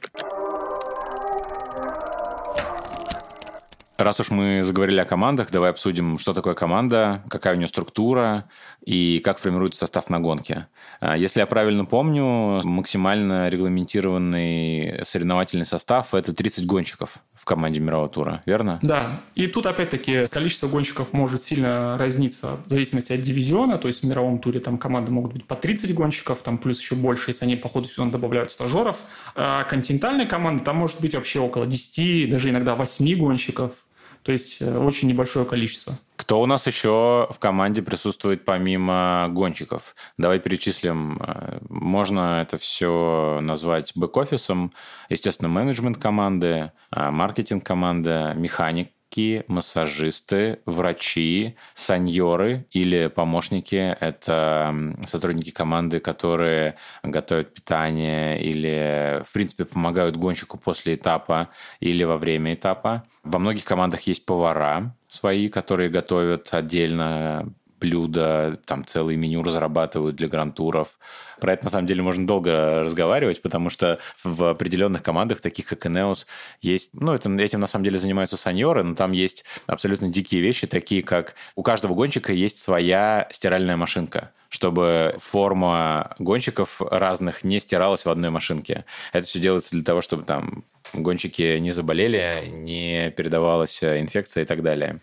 [3.97, 8.47] Раз уж мы заговорили о командах, давай обсудим, что такое команда, какая у нее структура
[8.85, 10.67] и как формируется состав на гонке.
[10.99, 18.09] А, если я правильно помню, максимально регламентированный соревновательный состав– это 30 гонщиков в команде мирового
[18.09, 18.81] тура, верно?
[18.83, 19.21] Да.
[19.37, 23.79] И тут опять-таки количество гонщиков может сильно разниться в зависимости от дивизиона.
[23.79, 26.97] То есть в мировом туре там команды могут быть по 30 гонщиков, там плюс еще
[26.97, 28.99] больше, если они по ходу сезона добавляют стажеров.
[29.37, 33.71] А континентальная команда там может быть вообще около 10, даже иногда 8 гонщиков.
[34.25, 35.95] То есть э, очень небольшое количество.
[36.17, 39.95] Кто у нас еще в команде присутствует помимо гонщиков?
[40.17, 41.21] Давай перечислим.
[41.21, 44.73] Э, можно это все назвать бэк-офисом,
[45.11, 53.96] естественно, менеджмент команды, э, маркетинг команды, механик хирурги, массажисты, врачи, саньоры или помощники.
[54.00, 54.74] Это
[55.07, 61.50] сотрудники команды, которые готовят питание или, в принципе, помогают гонщику после этапа
[61.81, 63.05] или во время этапа.
[63.22, 67.53] Во многих командах есть повара свои, которые готовят отдельно
[67.85, 70.97] блюда, там целые меню разрабатывают для грантуров.
[71.38, 75.87] Про это, на самом деле, можно долго разговаривать, потому что в определенных командах, таких как
[75.87, 76.27] Энеус,
[76.62, 76.90] есть...
[76.94, 81.03] Ну, это, этим, на самом деле, занимаются саньоры, но там есть абсолютно дикие вещи, такие
[81.03, 81.35] как...
[81.57, 88.31] У каждого гонщика есть своя стиральная машинка чтобы форма гонщиков разных не стиралась в одной
[88.31, 88.85] машинке.
[89.12, 94.62] Это все делается для того, чтобы там гонщики не заболели, не передавалась инфекция и так
[94.62, 95.01] далее.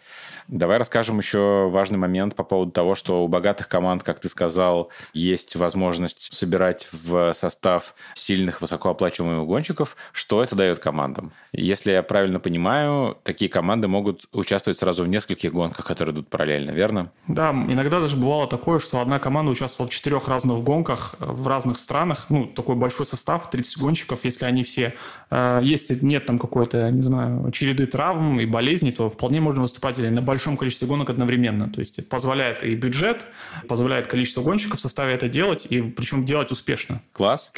[0.52, 4.90] Давай расскажем еще важный момент по поводу того, что у богатых команд, как ты сказал,
[5.14, 9.96] есть возможность собирать в состав сильных, высокооплачиваемых гонщиков.
[10.12, 11.32] Что это дает командам?
[11.54, 16.72] Если я правильно понимаю, такие команды могут участвовать сразу в нескольких гонках, которые идут параллельно,
[16.72, 17.12] верно?
[17.30, 21.80] Да, иногда даже бывало такое, что одна команда участвовала в четырех разных гонках в разных
[21.80, 22.26] странах.
[22.28, 24.96] Ну, такой большой состав, 30 гонщиков, если они все...
[25.30, 29.98] Э, если нет там какой-то, не знаю, череды травм и болезней, то вполне можно выступать
[29.98, 31.70] на большом большом количестве гонок одновременно.
[31.70, 33.28] То есть позволяет и бюджет,
[33.68, 37.02] позволяет количество гонщиков в составе это делать, и причем делать успешно.
[37.14, 37.52] Класс.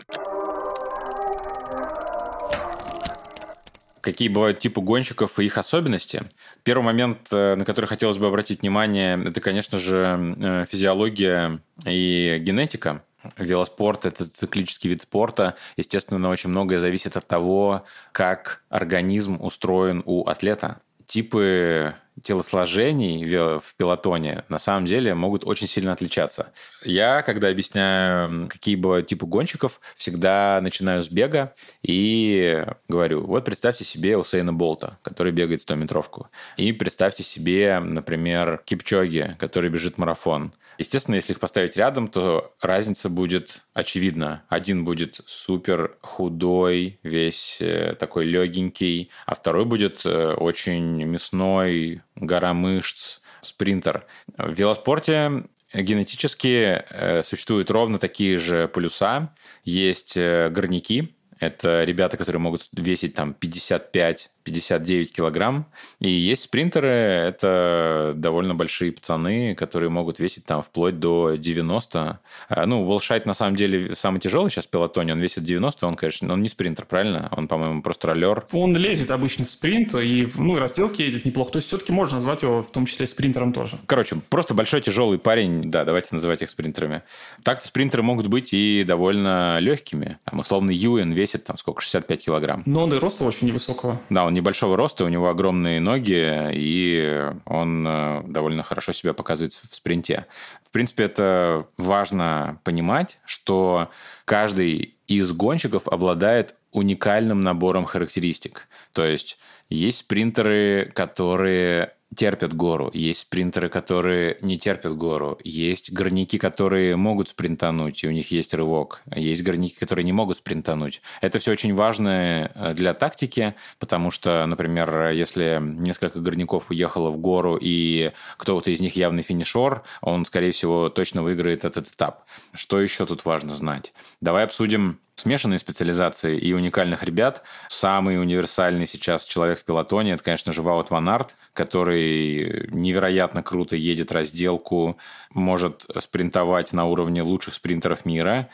[4.02, 6.24] какие бывают типы гонщиков и их особенности.
[6.64, 12.38] Первый момент, э, на который хотелось бы обратить внимание, это, конечно же, э, физиология и
[12.42, 13.02] генетика.
[13.38, 15.56] Велоспорт– это циклический вид спорта.
[15.78, 23.26] Естественно, очень многое зависит от того, как организм устроен у атлета типы телосложений
[23.60, 26.52] в пилотоне на самом деле могут очень сильно отличаться.
[26.84, 33.84] Я, когда объясняю, какие бывают типы гонщиков, всегда начинаю с бега и говорю, вот представьте
[33.84, 36.28] себе Усейна Болта, который бегает 100-метровку.
[36.58, 40.54] И представьте себе, например, Кипчоги, который бежит марафон.
[40.78, 44.44] Естественно, если их поставить рядом, то разница будет очевидна.
[44.50, 52.54] Один будет супер худой, весь э, такой легенький, а второй будет э, очень мясной, гора
[52.54, 54.06] мышц, спринтер.
[54.38, 59.34] В велоспорте генетически э, существуют ровно такие же полюса.
[59.64, 65.66] Есть горняки, это ребята, которые могут весить там 55 59 килограмм.
[66.00, 72.20] И есть спринтеры, это довольно большие пацаны, которые могут весить там вплоть до 90.
[72.50, 75.96] А, ну, Волшайт на самом деле самый тяжелый сейчас в пилотоне, он весит 90, он,
[75.96, 77.30] конечно, он не спринтер, правильно?
[77.32, 78.46] Он, по-моему, просто роллер.
[78.52, 81.54] Он лезет обычно в спринт и ну, разделки едет неплохо.
[81.54, 83.80] То есть все-таки можно назвать его в том числе спринтером тоже.
[83.86, 87.04] Короче, просто большой тяжелый парень, да, давайте называть их спринтерами.
[87.44, 90.18] Так-то спринтеры могут быть и довольно легкими.
[90.26, 92.64] Там, условно, Юэн весит там сколько, 65 килограмм.
[92.66, 94.02] Но он и роста очень невысокого.
[94.10, 99.14] Да, он он небольшого роста, у него огромные ноги, и он э, довольно хорошо себя
[99.14, 100.26] показывает в спринте.
[100.66, 103.90] В принципе, это важно понимать, что
[104.26, 108.68] каждый из гонщиков обладает уникальным набором характеристик.
[108.92, 109.38] То есть
[109.70, 117.30] есть спринтеры, которые терпят гору, есть спринтеры, которые не терпят гору, есть горняки, которые могут
[117.30, 121.02] спринтануть, и у них есть рывок, есть горняки, которые не могут спринтануть.
[121.22, 127.18] Это все очень важно э, для тактики, потому что, например, если несколько горняков уехало в
[127.18, 132.26] гору, и кто-то из них явный финишер, он, скорее всего, точно выиграет этот этап.
[132.54, 133.94] Что еще тут важно знать?
[134.22, 137.44] Давай обсудим смешанные специализации и уникальных ребят.
[137.70, 143.78] Самый универсальный сейчас человек в пилотоне– это, конечно же, Ваут Ван Арт, который невероятно круто
[143.78, 144.98] едет разделку,
[145.30, 148.50] может спринтовать на уровне лучших спринтеров мира,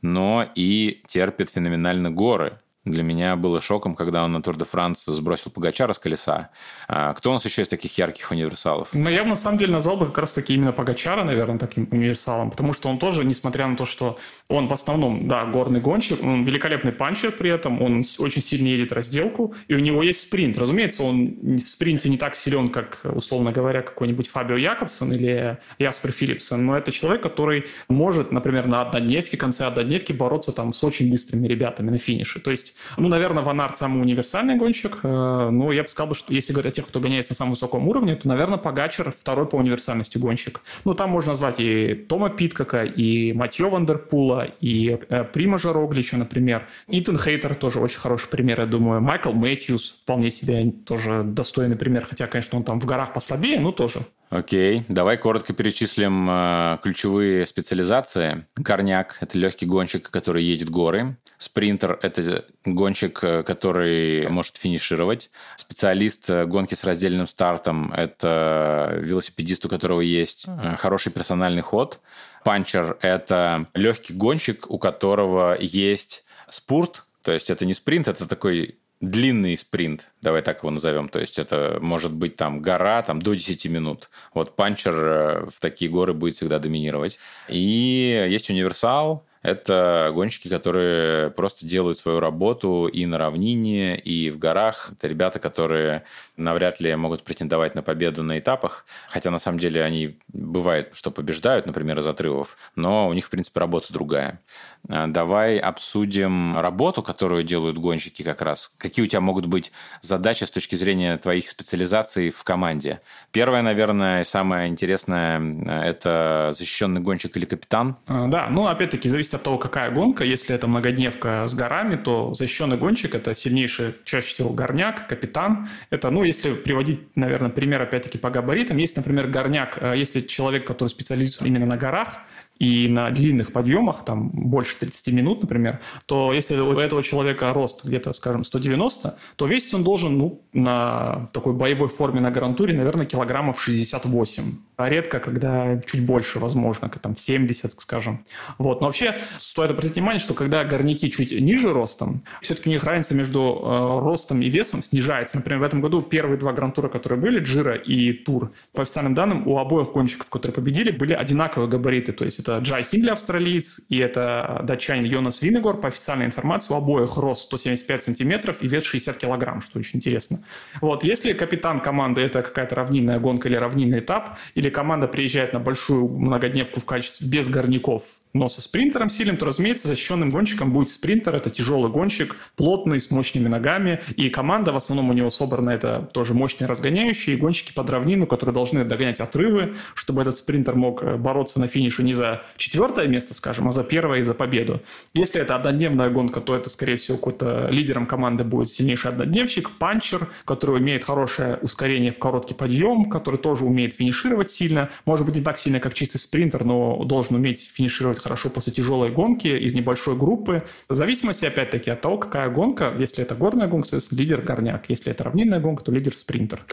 [0.00, 2.58] но и терпит феноменально горы.
[2.84, 6.50] Для меня было шоком, когда он на Тур де Франс сбросил Погачара с колеса.
[6.88, 8.88] А кто у нас еще из таких ярких универсалов?
[8.92, 12.50] Ну, я бы на самом деле назвал бы как раз-таки именно Погачара, наверное, таким универсалом,
[12.50, 14.18] потому что он тоже, несмотря на то, что
[14.48, 18.92] он в основном, да, горный гонщик, он великолепный панчер при этом, он очень сильно едет
[18.92, 20.58] разделку, и у него есть спринт.
[20.58, 26.10] Разумеется, он в спринте не так силен, как, условно говоря, какой-нибудь Фабио Якобсон или Яспер
[26.10, 31.10] Филлипсон, но это человек, который может, например, на однодневке, конце однодневки бороться там с очень
[31.10, 32.40] быстрыми ребятами на финише.
[32.40, 34.98] То есть есть, ну, наверное, Ван Арт самый универсальный гонщик.
[35.02, 37.88] Э, но я бы сказал, что если говорить о тех, кто гоняется на самом высоком
[37.88, 40.60] уровне, то, наверное, Погачер второй по универсальности гонщик.
[40.84, 46.66] Ну, там можно назвать и Тома Питкака, и Матье Вандерпула, и э, Примажа Роглича, например.
[46.88, 49.00] Итан Хейтер тоже очень хороший пример, я думаю.
[49.00, 53.72] Майкл Мэтьюс вполне себе тоже достойный пример, хотя, конечно, он там в горах послабее, но
[53.72, 54.06] тоже.
[54.32, 58.46] Окей, давай коротко перечислим э, ключевые специализации.
[58.56, 61.18] Горняк– это легкий гонщик, который едет горы.
[61.36, 65.28] Спринтер– это гонщик, э, который может финишировать.
[65.58, 72.00] Специалист э, гонки с раздельным стартом– это велосипедист, у которого есть э, хороший персональный ход.
[72.42, 78.78] Панчер– это легкий гонщик, у которого есть спорт, то есть это не спринт, это такой
[79.02, 81.08] длинный спринт, давай так его назовем.
[81.08, 84.08] То есть это может быть там гора там, до 10 минут.
[84.32, 87.18] Вот панчер э, в такие горы будет всегда доминировать.
[87.48, 94.38] И есть универсал, это гонщики, которые просто делают свою работу и на равнине, и в
[94.38, 94.90] горах.
[94.92, 96.04] Это ребята, которые
[96.36, 101.10] навряд ли могут претендовать на победу на этапах, хотя на самом деле они бывает, что
[101.10, 104.40] побеждают, например, из отрывов, но у них, в принципе, работа другая.
[104.88, 108.72] А, давай обсудим работу, которую делают гонщики как раз.
[108.78, 113.00] Какие у тебя могут быть задачи с точки зрения твоих специализаций в команде?
[113.30, 115.40] Первое, наверное, самое интересное–
[115.84, 117.96] это защищенный гонщик или капитан.
[118.06, 120.24] А, да, ну, опять-таки, зависит от того, какая гонка.
[120.24, 125.68] Если это многодневка с горами, то защищенный гонщик– это сильнейший, чаще всего, горняк, капитан.
[125.90, 130.88] Это, ну, если приводить, наверное, пример, опять-таки, по габаритам, есть, например, горняк, если человек, который
[130.88, 132.18] специализируется именно на горах,
[132.62, 137.84] и на длинных подъемах, там больше 30 минут, например, то если у этого человека рост
[137.84, 143.04] где-то, скажем, 190, то весить он должен ну, на такой боевой форме на гарантуре, наверное,
[143.04, 144.44] килограммов 68
[144.76, 148.24] а редко, когда чуть больше, возможно, там 70, скажем.
[148.58, 148.80] Вот.
[148.80, 153.14] Но вообще стоит обратить внимание, что когда горняки чуть ниже ростом, все-таки у них разница
[153.14, 155.36] между э, ростом и весом снижается.
[155.36, 159.46] Например, в этом году первые два грантура, которые были, Джира и Тур, по официальным данным,
[159.46, 162.12] у обоих гонщиков, которые победили, были одинаковые габариты.
[162.12, 165.78] То есть это Джай Хинли, австралиец, и это датчанин Йонас Винегор.
[165.78, 170.44] По официальной информации, у обоих рост 175 сантиметров и вес 60 килограмм, что очень интересно.
[170.80, 171.04] Вот.
[171.04, 176.08] Если капитан команды– это какая-то равнинная гонка или равнинный этап, или команда приезжает на большую
[176.08, 181.34] многодневку в качестве без горняков но со спринтером сильным, то, разумеется, защищенным гонщиком будет спринтер.
[181.34, 184.00] Это тяжелый гонщик, плотный, с мощными ногами.
[184.16, 188.54] И команда, в основном у него собрана, это тоже мощные разгоняющие, гонщики под равнину, которые
[188.54, 193.34] должны догонять отрывы, чтобы этот спринтер мог э, бороться на финише не за четвертое место,
[193.34, 194.80] скажем, а за первое и за победу.
[195.14, 200.28] Если это однодневная гонка, то это, скорее всего, какой-то лидером команды будет сильнейший однодневщик, панчер,
[200.44, 204.88] который имеет хорошее ускорение в короткий подъем, который тоже умеет финишировать сильно.
[205.04, 209.10] Может быть, не так сильно, как чистый спринтер, но должен уметь финишировать хорошо после тяжелой
[209.10, 210.62] гонки из небольшой группы.
[210.88, 212.94] В зависимости, опять-таки, от того, какая гонка.
[212.98, 214.84] Если это горная гонка, то есть лидер горняк.
[214.88, 216.64] Если это равнинная гонка, то лидер спринтер.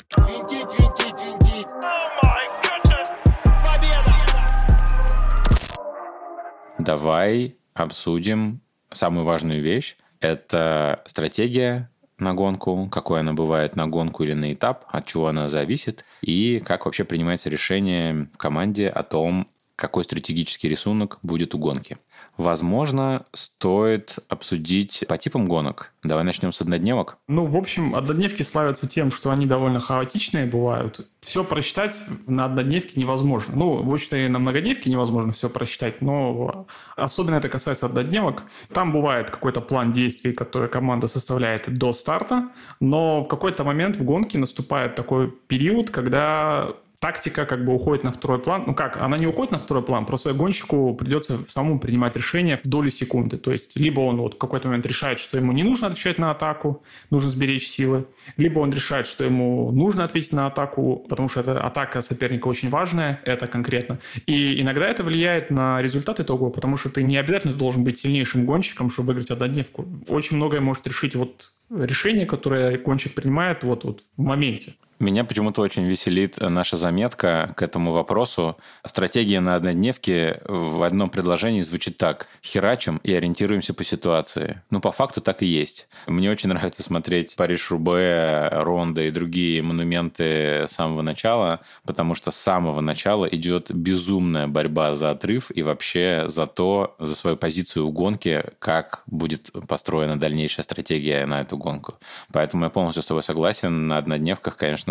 [6.77, 9.97] Давай обсудим самую важную вещь.
[10.21, 15.49] Это стратегия на гонку, какой она бывает на гонку или на этап, от чего она
[15.49, 19.47] зависит, и как вообще принимается решение в команде о том,
[19.79, 21.97] какой стратегический рисунок будет у гонки.
[22.37, 25.93] Возможно, стоит обсудить по типам гонок.
[26.03, 27.17] Давай начнем с однодневок.
[27.27, 31.09] Ну, в общем, однодневки славятся тем, что они довольно хаотичные бывают.
[31.21, 33.55] Все просчитать на однодневке невозможно.
[33.55, 38.43] Ну, в общем-то, и на многодневке невозможно все просчитать, но особенно это касается однодневок.
[38.73, 44.03] Там бывает какой-то план действий, который команда составляет до старта, но в какой-то момент в
[44.03, 48.63] гонке наступает такой период, когда тактика как бы уходит на второй план.
[48.67, 52.67] Ну как, она не уходит на второй план, просто гонщику придется самому принимать решение в
[52.67, 53.37] доли секунды.
[53.37, 56.31] То есть либо он вот в какой-то момент решает, что ему не нужно отвечать на
[56.31, 58.05] атаку, нужно сберечь силы,
[58.37, 62.69] либо он решает, что ему нужно ответить на атаку, потому что эта атака соперника очень
[62.69, 63.99] важная, это конкретно.
[64.25, 68.45] И иногда это влияет на результат итога, потому что ты не обязательно должен быть сильнейшим
[68.45, 69.85] гонщиком, чтобы выиграть однодневку.
[70.07, 74.73] Очень многое может решить вот решение, которое гонщик принимает вот, вот в моменте.
[74.99, 78.57] Меня почему-то очень веселит наша заметка к этому вопросу.
[78.85, 82.27] Стратегия на однодневке в одном предложении звучит так.
[82.43, 84.61] Херачим и ориентируемся по ситуации.
[84.69, 85.87] Ну, по факту так и есть.
[86.05, 92.35] Мне очень нравится смотреть Париж-Рубе, Ронда и другие монументы с самого начала, потому что с
[92.35, 97.93] самого начала идет безумная борьба за отрыв и вообще за то, за свою позицию в
[97.93, 101.93] гонке, как будет построена дальнейшая стратегия на эту гонку.
[102.33, 103.87] Поэтому я полностью с тобой согласен.
[103.87, 104.88] На однодневках, конечно,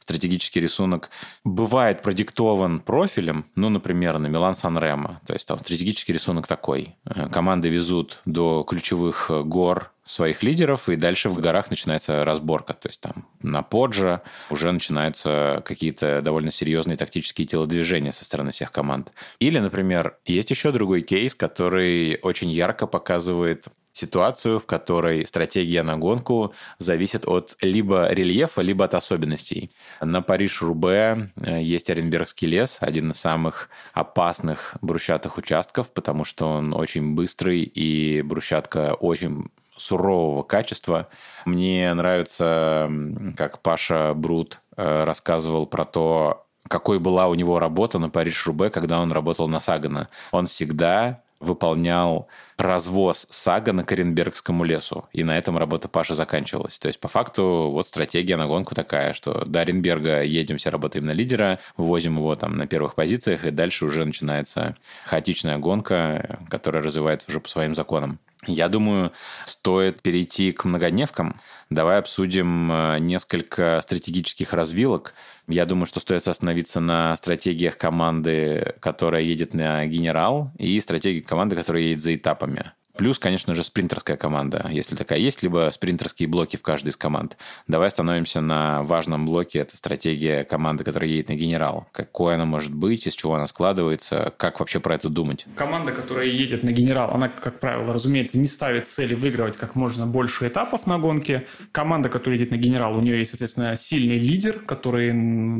[0.00, 1.10] стратегический рисунок
[1.44, 5.20] бывает продиктован профилем, ну, например, на Милан Сан Ремо.
[5.26, 6.96] То есть там стратегический рисунок такой.
[7.30, 12.74] Команды везут до ключевых гор своих лидеров, и дальше в горах начинается разборка.
[12.74, 18.72] То есть там на Поджа уже начинаются какие-то довольно серьезные тактические телодвижения со стороны всех
[18.72, 19.12] команд.
[19.38, 25.96] Или, например, есть еще другой кейс, который очень ярко показывает ситуацию, в которой стратегия на
[25.96, 29.70] гонку зависит от либо рельефа, либо от особенностей.
[30.00, 36.74] На Париж-Рубе э, есть Оренбергский лес, один из самых опасных брусчатых участков, потому что он
[36.74, 41.08] очень быстрый и брусчатка очень сурового качества.
[41.44, 42.90] Мне нравится,
[43.36, 49.00] как Паша Брут э, рассказывал про то, какой была у него работа на Париж-Рубе, когда
[49.00, 50.08] он работал на Сагана.
[50.30, 55.06] Он всегда выполнял развоз сага на Коренбергскому лесу.
[55.12, 56.78] И на этом работа Паши заканчивалась.
[56.78, 61.06] То есть, по факту, вот стратегия на гонку такая, что до Оренберга едем, все работаем
[61.06, 64.76] на лидера, вывозим его там на первых позициях, и дальше уже начинается
[65.06, 68.20] хаотичная гонка, которая развивается уже по своим законам.
[68.46, 69.12] Я думаю,
[69.44, 71.40] стоит перейти к многодневкам.
[71.70, 75.14] Давай обсудим э, несколько стратегических развилок.
[75.48, 81.56] Я думаю, что стоит остановиться на стратегиях команды, которая едет на генерал, и стратегии команды,
[81.56, 82.72] которая едет за этапами.
[82.96, 87.38] Плюс, конечно же, спринтерская команда, если такая есть, либо спринтерские блоки в каждой из команд.
[87.66, 89.60] Давай остановимся на важном блоке.
[89.60, 91.88] Это стратегия команды, которая едет на генерал.
[91.92, 95.46] Какой она может быть, из чего она складывается, как вообще про это думать?
[95.56, 100.06] Команда, которая едет на генерал, она, как правило, разумеется, не ставит цели выигрывать как можно
[100.06, 101.46] больше этапов на гонке.
[101.72, 105.12] Команда, которая едет на генерал, у нее есть, соответственно, сильный лидер, который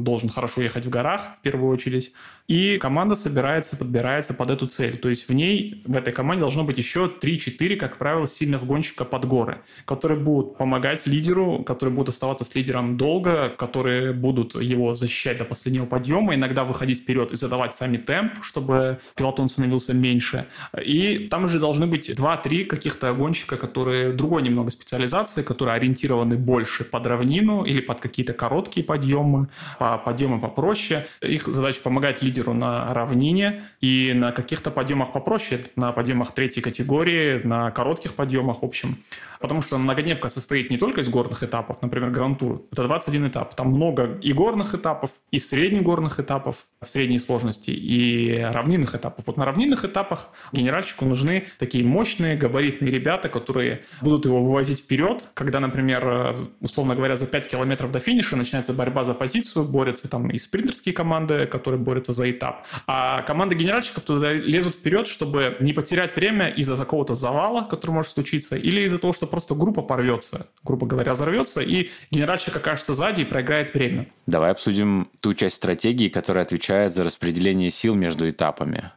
[0.02, 2.12] должен хорошо ехать в горах, в первую очередь.
[2.48, 4.98] И команда собирается, подбирается под эту цель.
[4.98, 9.04] То есть в ней, в этой команде должно быть еще 3-4, как правило, сильных гонщика
[9.04, 14.94] под горы, которые будут помогать лидеру, которые будут оставаться с лидером долго, которые будут его
[14.94, 20.46] защищать до последнего подъема, иногда выходить вперед и задавать сами темп, чтобы пилотон становился меньше.
[20.84, 26.84] И там же должны быть 2-3 каких-то гонщика, которые другой немного специализации, которые ориентированы больше
[26.84, 31.06] под равнину или под какие-то короткие подъемы, по подъемы попроще.
[31.20, 37.40] Их задача помогать лидеру на равнине и на каких-то подъемах попроще, на подъемах третьей категории,
[37.44, 38.96] на коротких подъемах, в общем.
[39.40, 42.62] Потому что многодневка состоит не только из горных этапов, например, Гран-тур.
[42.70, 43.56] Это 21 этап.
[43.56, 49.26] Там много и горных этапов, и среднегорных этапов, средней сложности, и равнинных этапов.
[49.26, 55.26] Вот на равнинных этапах генеральщику нужны такие мощные, габаритные ребята, которые будут его вывозить вперед,
[55.34, 60.30] когда, например, условно говоря, за 5 километров до финиша начинается борьба за позицию, борются там
[60.30, 62.66] и спринтерские команды, которые борются за этап.
[62.86, 68.12] А команды генеральщиков туда лезут вперед, чтобы не потерять время из-за какого-то завала, который может
[68.12, 73.22] случиться, или из-за того, что просто группа порвется, грубо говоря, взорвется, и генеральщик окажется сзади
[73.22, 74.06] и проиграет время.
[74.26, 78.92] Давай обсудим ту часть стратегии, которая отвечает за распределение сил между этапами.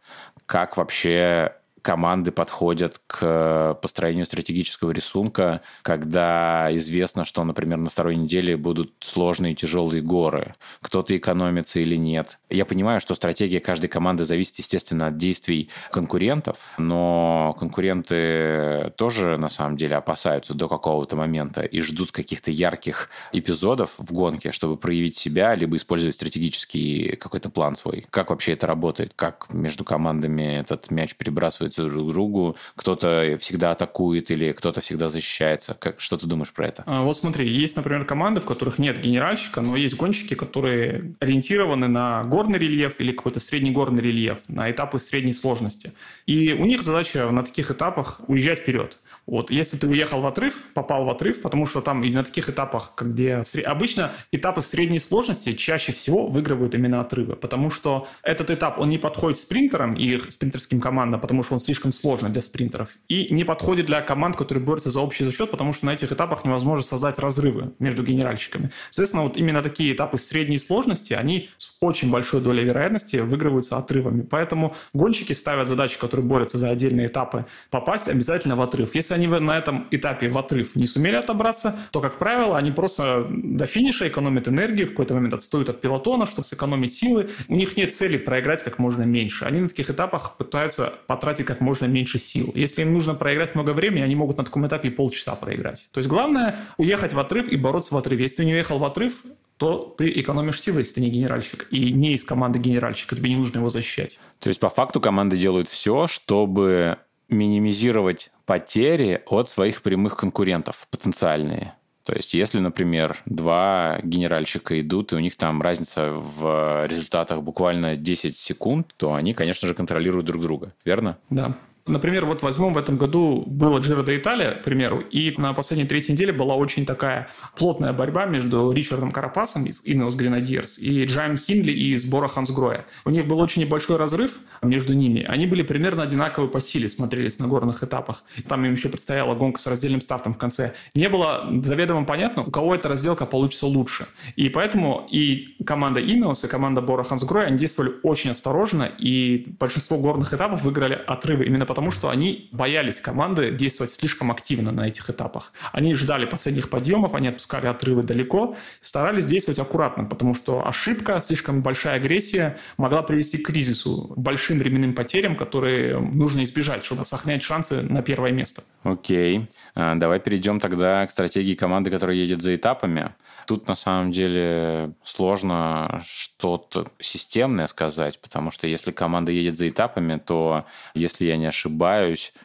[0.46, 1.54] Как вообще
[1.86, 9.54] команды подходят к построению стратегического рисунка, когда известно, что, например, на второй неделе будут сложные
[9.54, 10.56] тяжелые горы.
[10.82, 12.40] Кто-то экономится или нет.
[12.50, 19.50] Я понимаю, что стратегия каждой команды зависит, естественно, от действий конкурентов, но конкуренты тоже, на
[19.50, 25.18] самом деле, опасаются до какого-то момента и ждут каких-то ярких эпизодов в гонке, чтобы проявить
[25.18, 28.08] себя, либо использовать стратегический какой-то план свой.
[28.10, 29.14] Как вообще это работает?
[29.16, 35.10] Как между командами этот мяч перебрасывается двигаются друг другу, кто-то всегда атакует или кто-то всегда
[35.10, 35.76] защищается.
[35.80, 36.84] Как, что ты думаешь про это?
[36.86, 41.88] А, вот смотри, есть, например, команды, в которых нет генеральщика, но есть гонщики, которые ориентированы
[41.88, 45.94] на горный рельеф или какой-то средний горный рельеф, на этапы средней сложности.
[46.26, 49.00] И у них задача на таких этапах уезжать вперед.
[49.28, 52.50] Вот, если ты уехал в отрыв, попал в отрыв, потому что там и на таких
[52.50, 58.80] этапах, где обычно этапы средней сложности чаще всего выигрывают именно отрывы, потому что этот этап,
[58.80, 62.90] он не подходит спринтерам и спринтерским командам, потому что он слишком сложный для спринтеров.
[63.08, 66.46] И не подходит для команд, которые борются за общий зачет, потому что на этих этапах
[66.46, 68.72] невозможно создать разрывы между генеральщиками.
[68.92, 74.22] Соответственно, вот именно такие этапы средней сложности, они с очень большой долей вероятности выигрываются отрывами.
[74.22, 78.94] Поэтому гонщики ставят задачи, которые борются за отдельные этапы, попасть обязательно в отрыв.
[78.94, 83.28] Если они на этом этапе в отрыв не сумели отобраться, то, как правило, они просто
[83.30, 87.30] до финиша экономят энергию, в какой-то момент отстают от пилотона, чтобы сэкономить силы.
[87.48, 89.46] У них нет цели проиграть как можно меньше.
[89.46, 92.52] Они на таких этапах пытаются потратить как можно меньше сил.
[92.56, 95.88] Если им нужно проиграть много времени, они могут на таком этапе полчаса проиграть.
[95.92, 98.24] То есть главное уехать в отрыв и бороться в отрыве.
[98.24, 99.24] Если ты не уехал в отрыв,
[99.58, 101.68] то ты экономишь силы, если ты не генеральщик.
[101.72, 104.20] И не из команды генеральщика, тебе не нужно его защищать.
[104.40, 106.98] То есть, по факту, команды делают все, чтобы
[107.30, 111.74] минимизировать потери от своих прямых конкурентов потенциальные.
[112.04, 117.96] То есть, если, например, два генеральщика идут, и у них там разница в результатах буквально
[117.96, 120.74] 10 секунд, то они, конечно же, контролируют друг друга.
[120.86, 121.18] Верно?
[121.32, 121.58] Да.
[121.88, 125.86] Например, вот возьмем в этом году было Джиро де Италия, к примеру, и на последней
[125.86, 131.38] третьей неделе была очень такая плотная борьба между Ричардом Карапасом из Ineos Grenadiers и Джаем
[131.38, 132.88] Хинли из Бора Хансгроя.
[133.06, 135.24] У них был очень небольшой разрыв между ними.
[135.28, 138.24] Они были примерно одинаковы по силе, смотрелись на горных этапах.
[138.50, 140.74] Там им еще предстояла гонка с раздельным стартом в конце.
[140.96, 144.08] Не было заведомо понятно, у кого эта разделка получится лучше.
[144.36, 150.00] И поэтому и команда Ineos, и команда Бора Хансгроя, они действовали очень осторожно, и большинство
[150.00, 155.10] горных этапов выиграли отрывы именно потому что они боялись команды действовать слишком активно на этих
[155.10, 155.52] этапах.
[155.74, 161.62] Они ждали последних подъемов, они отпускали отрывы далеко, старались действовать аккуратно, потому что ошибка, слишком
[161.62, 167.82] большая агрессия могла привести к кризису, большим временным потерям, которые нужно избежать, чтобы сохранять шансы
[167.82, 168.64] на первое место.
[168.84, 169.50] Окей.
[169.76, 173.10] А, давай перейдем тогда к стратегии команды, которая едет за этапами.
[173.46, 180.18] Тут на самом деле сложно что-то системное сказать, потому что если команда едет за этапами,
[180.18, 181.65] то, если я не ошибаюсь,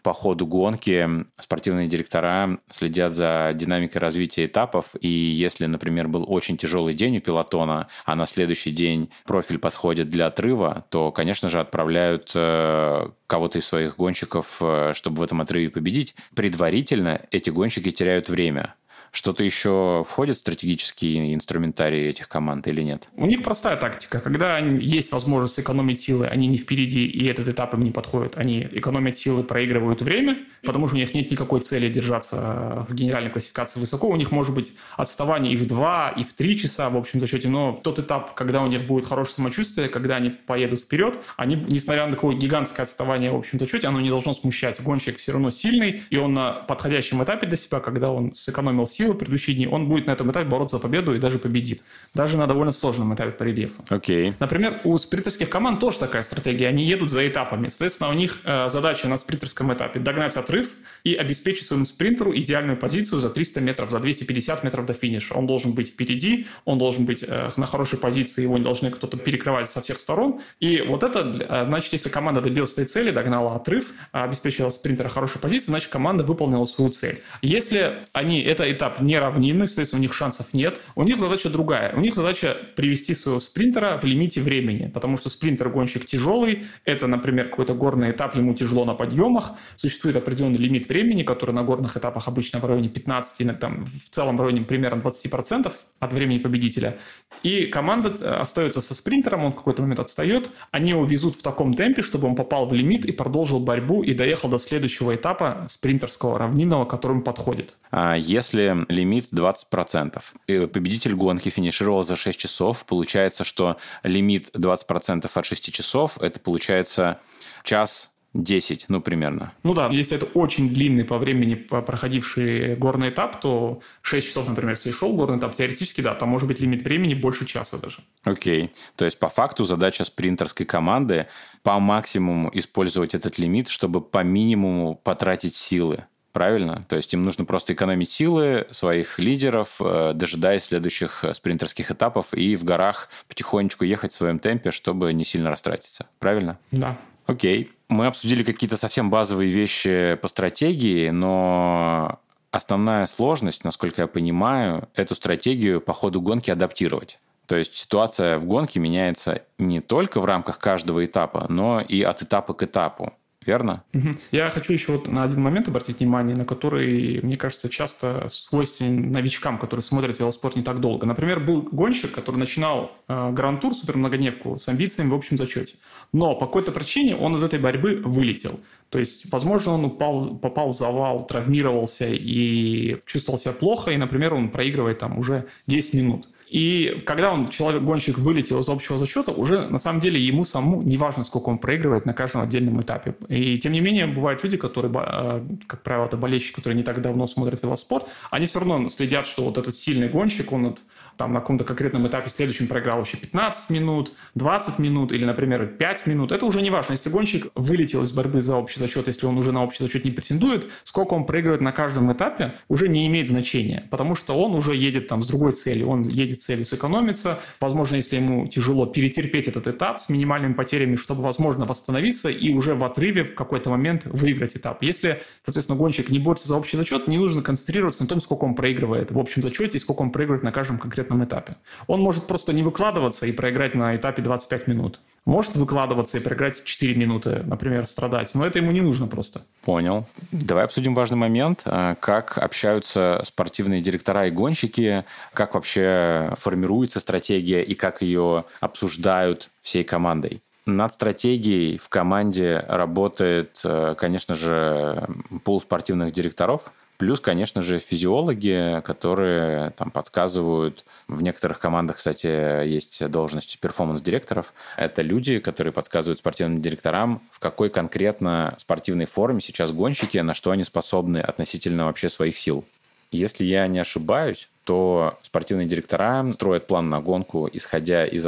[0.03, 1.09] по ходу гонки
[1.39, 7.21] спортивные директора следят за динамикой развития этапов, и если, например, был очень тяжелый день у
[7.21, 13.59] пилотона, а на следующий день профиль подходит для отрыва, то, конечно же, отправляют э, кого-то
[13.59, 16.15] из своих гонщиков, э, чтобы в этом отрыве победить.
[16.35, 18.75] Предварительно эти гонщики теряют время.
[19.13, 23.09] Что-то еще входит в стратегический инструментарий этих команд или нет?
[23.17, 24.21] У них простая тактика.
[24.21, 28.37] Когда есть возможность сэкономить силы, они не впереди, и этот этап им не подходит.
[28.37, 33.31] Они экономят силы, проигрывают время, потому что у них нет никакой цели держаться в генеральной
[33.31, 34.09] классификации высоко.
[34.09, 37.49] У них может быть отставание и в 2, и в 3 часа в общем зачете,
[37.49, 42.07] но тот этап, когда у них будет хорошее самочувствие, когда они поедут вперед, они, несмотря
[42.07, 44.81] на такое гигантское отставание в общем зачете, оно не должно смущать.
[44.81, 49.00] Гонщик все равно сильный, и он на подходящем этапе для себя, когда он сэкономил силы,
[49.01, 51.83] силы предыдущие дни, он будет на этом этапе бороться за победу и даже победит.
[52.13, 53.83] Даже на довольно сложном этапе по рельефу.
[53.89, 54.29] Окей.
[54.29, 54.35] Okay.
[54.39, 56.69] Например, у спринтерских команд тоже такая стратегия.
[56.69, 57.69] Они едут за этапами.
[57.69, 60.75] Соответственно, у них э, задача на спринтерском этапе догнать отрыв
[61.05, 65.35] и обеспечить своему спринтеру идеальную позицию за 300 метров, за 250 метров до финиша.
[65.35, 69.17] Он должен быть впереди, он должен быть э, на хорошей позиции, его не должны кто-то
[69.17, 70.41] перекрывать со всех сторон.
[70.61, 75.41] И вот это, э, значит, если команда добилась этой цели, догнала отрыв, обеспечила спринтера хорошей
[75.41, 77.23] позиции, значит, команда выполнила свою цель.
[77.41, 80.81] Если они, это этап этап не равнинный, соответственно, у них шансов нет.
[80.95, 81.95] У них задача другая.
[81.95, 86.65] У них задача привести своего спринтера в лимите времени, потому что спринтер-гонщик тяжелый.
[86.85, 89.53] Это, например, какой-то горный этап, ему тяжело на подъемах.
[89.77, 94.37] Существует определенный лимит времени, который на горных этапах обычно в районе 15, иногда в целом
[94.37, 96.99] в районе примерно 20% от времени победителя.
[97.43, 100.51] И команда э, остается со спринтером, он в какой-то момент отстает.
[100.71, 104.15] Они его везут в таком темпе, чтобы он попал в лимит и продолжил борьбу и
[104.15, 107.77] доехал до следующего этапа спринтерского равнинного, которому подходит.
[107.91, 110.23] А если лимит 20%.
[110.47, 112.85] И победитель гонки финишировал за 6 часов.
[112.87, 117.21] Получается, что лимит 20% от 6 часов, это получается
[117.65, 119.53] час 10, ну, примерно.
[119.65, 124.73] Ну да, если это очень длинный по времени проходивший горный этап, то 6 часов, например,
[124.73, 127.99] если шел горный этап, теоретически, да, там может быть лимит времени больше часа даже.
[128.23, 128.71] Окей.
[128.95, 131.27] То есть, по факту, задача спринтерской команды
[131.63, 136.05] по максимуму использовать этот лимит, чтобы по минимуму потратить силы.
[136.33, 136.85] Правильно?
[136.89, 142.33] То есть им нужно просто экономить силы своих лидеров, э, дожидаясь следующих э, спринтерских этапов
[142.33, 146.07] и в горах потихонечку ехать в своем темпе, чтобы не сильно растратиться.
[146.21, 146.59] Правильно?
[146.71, 146.97] Да.
[147.27, 147.71] Окей.
[147.89, 152.21] Мы обсудили какие-то совсем базовые вещи по стратегии, но
[152.53, 157.19] основная сложность, насколько я понимаю, эту стратегию по ходу гонки адаптировать.
[157.47, 162.23] То есть ситуация в гонке меняется не только в рамках каждого этапа, но и от
[162.23, 163.13] этапа к этапу.
[163.47, 163.85] Верно?
[164.31, 169.11] Я хочу еще вот на один момент обратить внимание, на который, мне кажется, часто свойственен
[169.13, 171.07] новичкам, которые смотрят велоспорт не так долго.
[171.07, 175.77] Например, был гонщик, который начинал э, Гран-тур, супермногодневку, с амбициями в общем зачете.
[176.13, 178.61] Но по какой-то причине он из этой борьбы вылетел.
[178.89, 184.35] То есть, возможно, он упал, попал в завал, травмировался и чувствовал себя плохо, и, например,
[184.35, 186.29] он проигрывает там уже 10 минут.
[186.51, 190.97] И когда он, человек-гонщик, вылетел из общего зачета, уже на самом деле ему самому не
[190.97, 193.15] важно, сколько он проигрывает на каждом отдельном этапе.
[193.29, 197.01] И тем не менее, бывают люди, которые, э, как правило, это болельщики, которые не так
[197.01, 200.83] давно смотрят велоспорт, они все равно следят, что вот этот сильный гонщик, он вот,
[201.21, 206.07] там на каком-то конкретном этапе следующем проиграл вообще 15 минут, 20 минут или, например, 5
[206.07, 206.33] минут.
[206.33, 206.93] Это уже не важно.
[206.93, 210.13] Если гонщик вылетел из борьбы за общий зачет, если он уже на общий зачет не
[210.13, 214.75] претендует, сколько он проигрывает на каждом этапе, уже не имеет значения, потому что он уже
[214.75, 215.91] едет там с другой целью.
[215.91, 217.39] Он едет целью сэкономиться.
[217.61, 222.75] Возможно, если ему тяжело перетерпеть этот этап с минимальными потерями, чтобы, возможно, восстановиться и уже
[222.75, 224.83] в отрыве в какой-то момент выиграть этап.
[224.83, 228.55] Если, соответственно, гонщик не борется за общий зачет, не нужно концентрироваться на том, сколько он
[228.55, 231.57] проигрывает в общем зачете и сколько он проигрывает на каждом конкретном этапе.
[231.87, 235.01] Он может просто не выкладываться и проиграть на этапе 25 минут.
[235.27, 239.43] Может выкладываться и проиграть 4 минуты, например, страдать, но это ему не нужно просто.
[239.63, 240.07] Понял.
[240.33, 241.63] Давай обсудим важный момент.
[241.67, 245.05] А, как общаются спортивные директора и гонщики,
[245.35, 250.41] как вообще формируется стратегия и как ее обсуждают всей командой.
[250.67, 255.07] Над стратегией в команде работает, э, конечно же,
[255.43, 260.85] пул спортивных директоров, Плюс, конечно же, физиологи, которые там подсказывают.
[261.09, 264.53] В некоторых командах, кстати, есть должности перформанс-директоров.
[264.77, 270.51] Это люди, которые подсказывают спортивным директорам, в какой конкретно спортивной форме сейчас гонщики, на что
[270.51, 272.67] они способны относительно вообще своих сил.
[273.11, 278.27] Если я не ошибаюсь, то спортивные директора строят план на гонку, исходя из,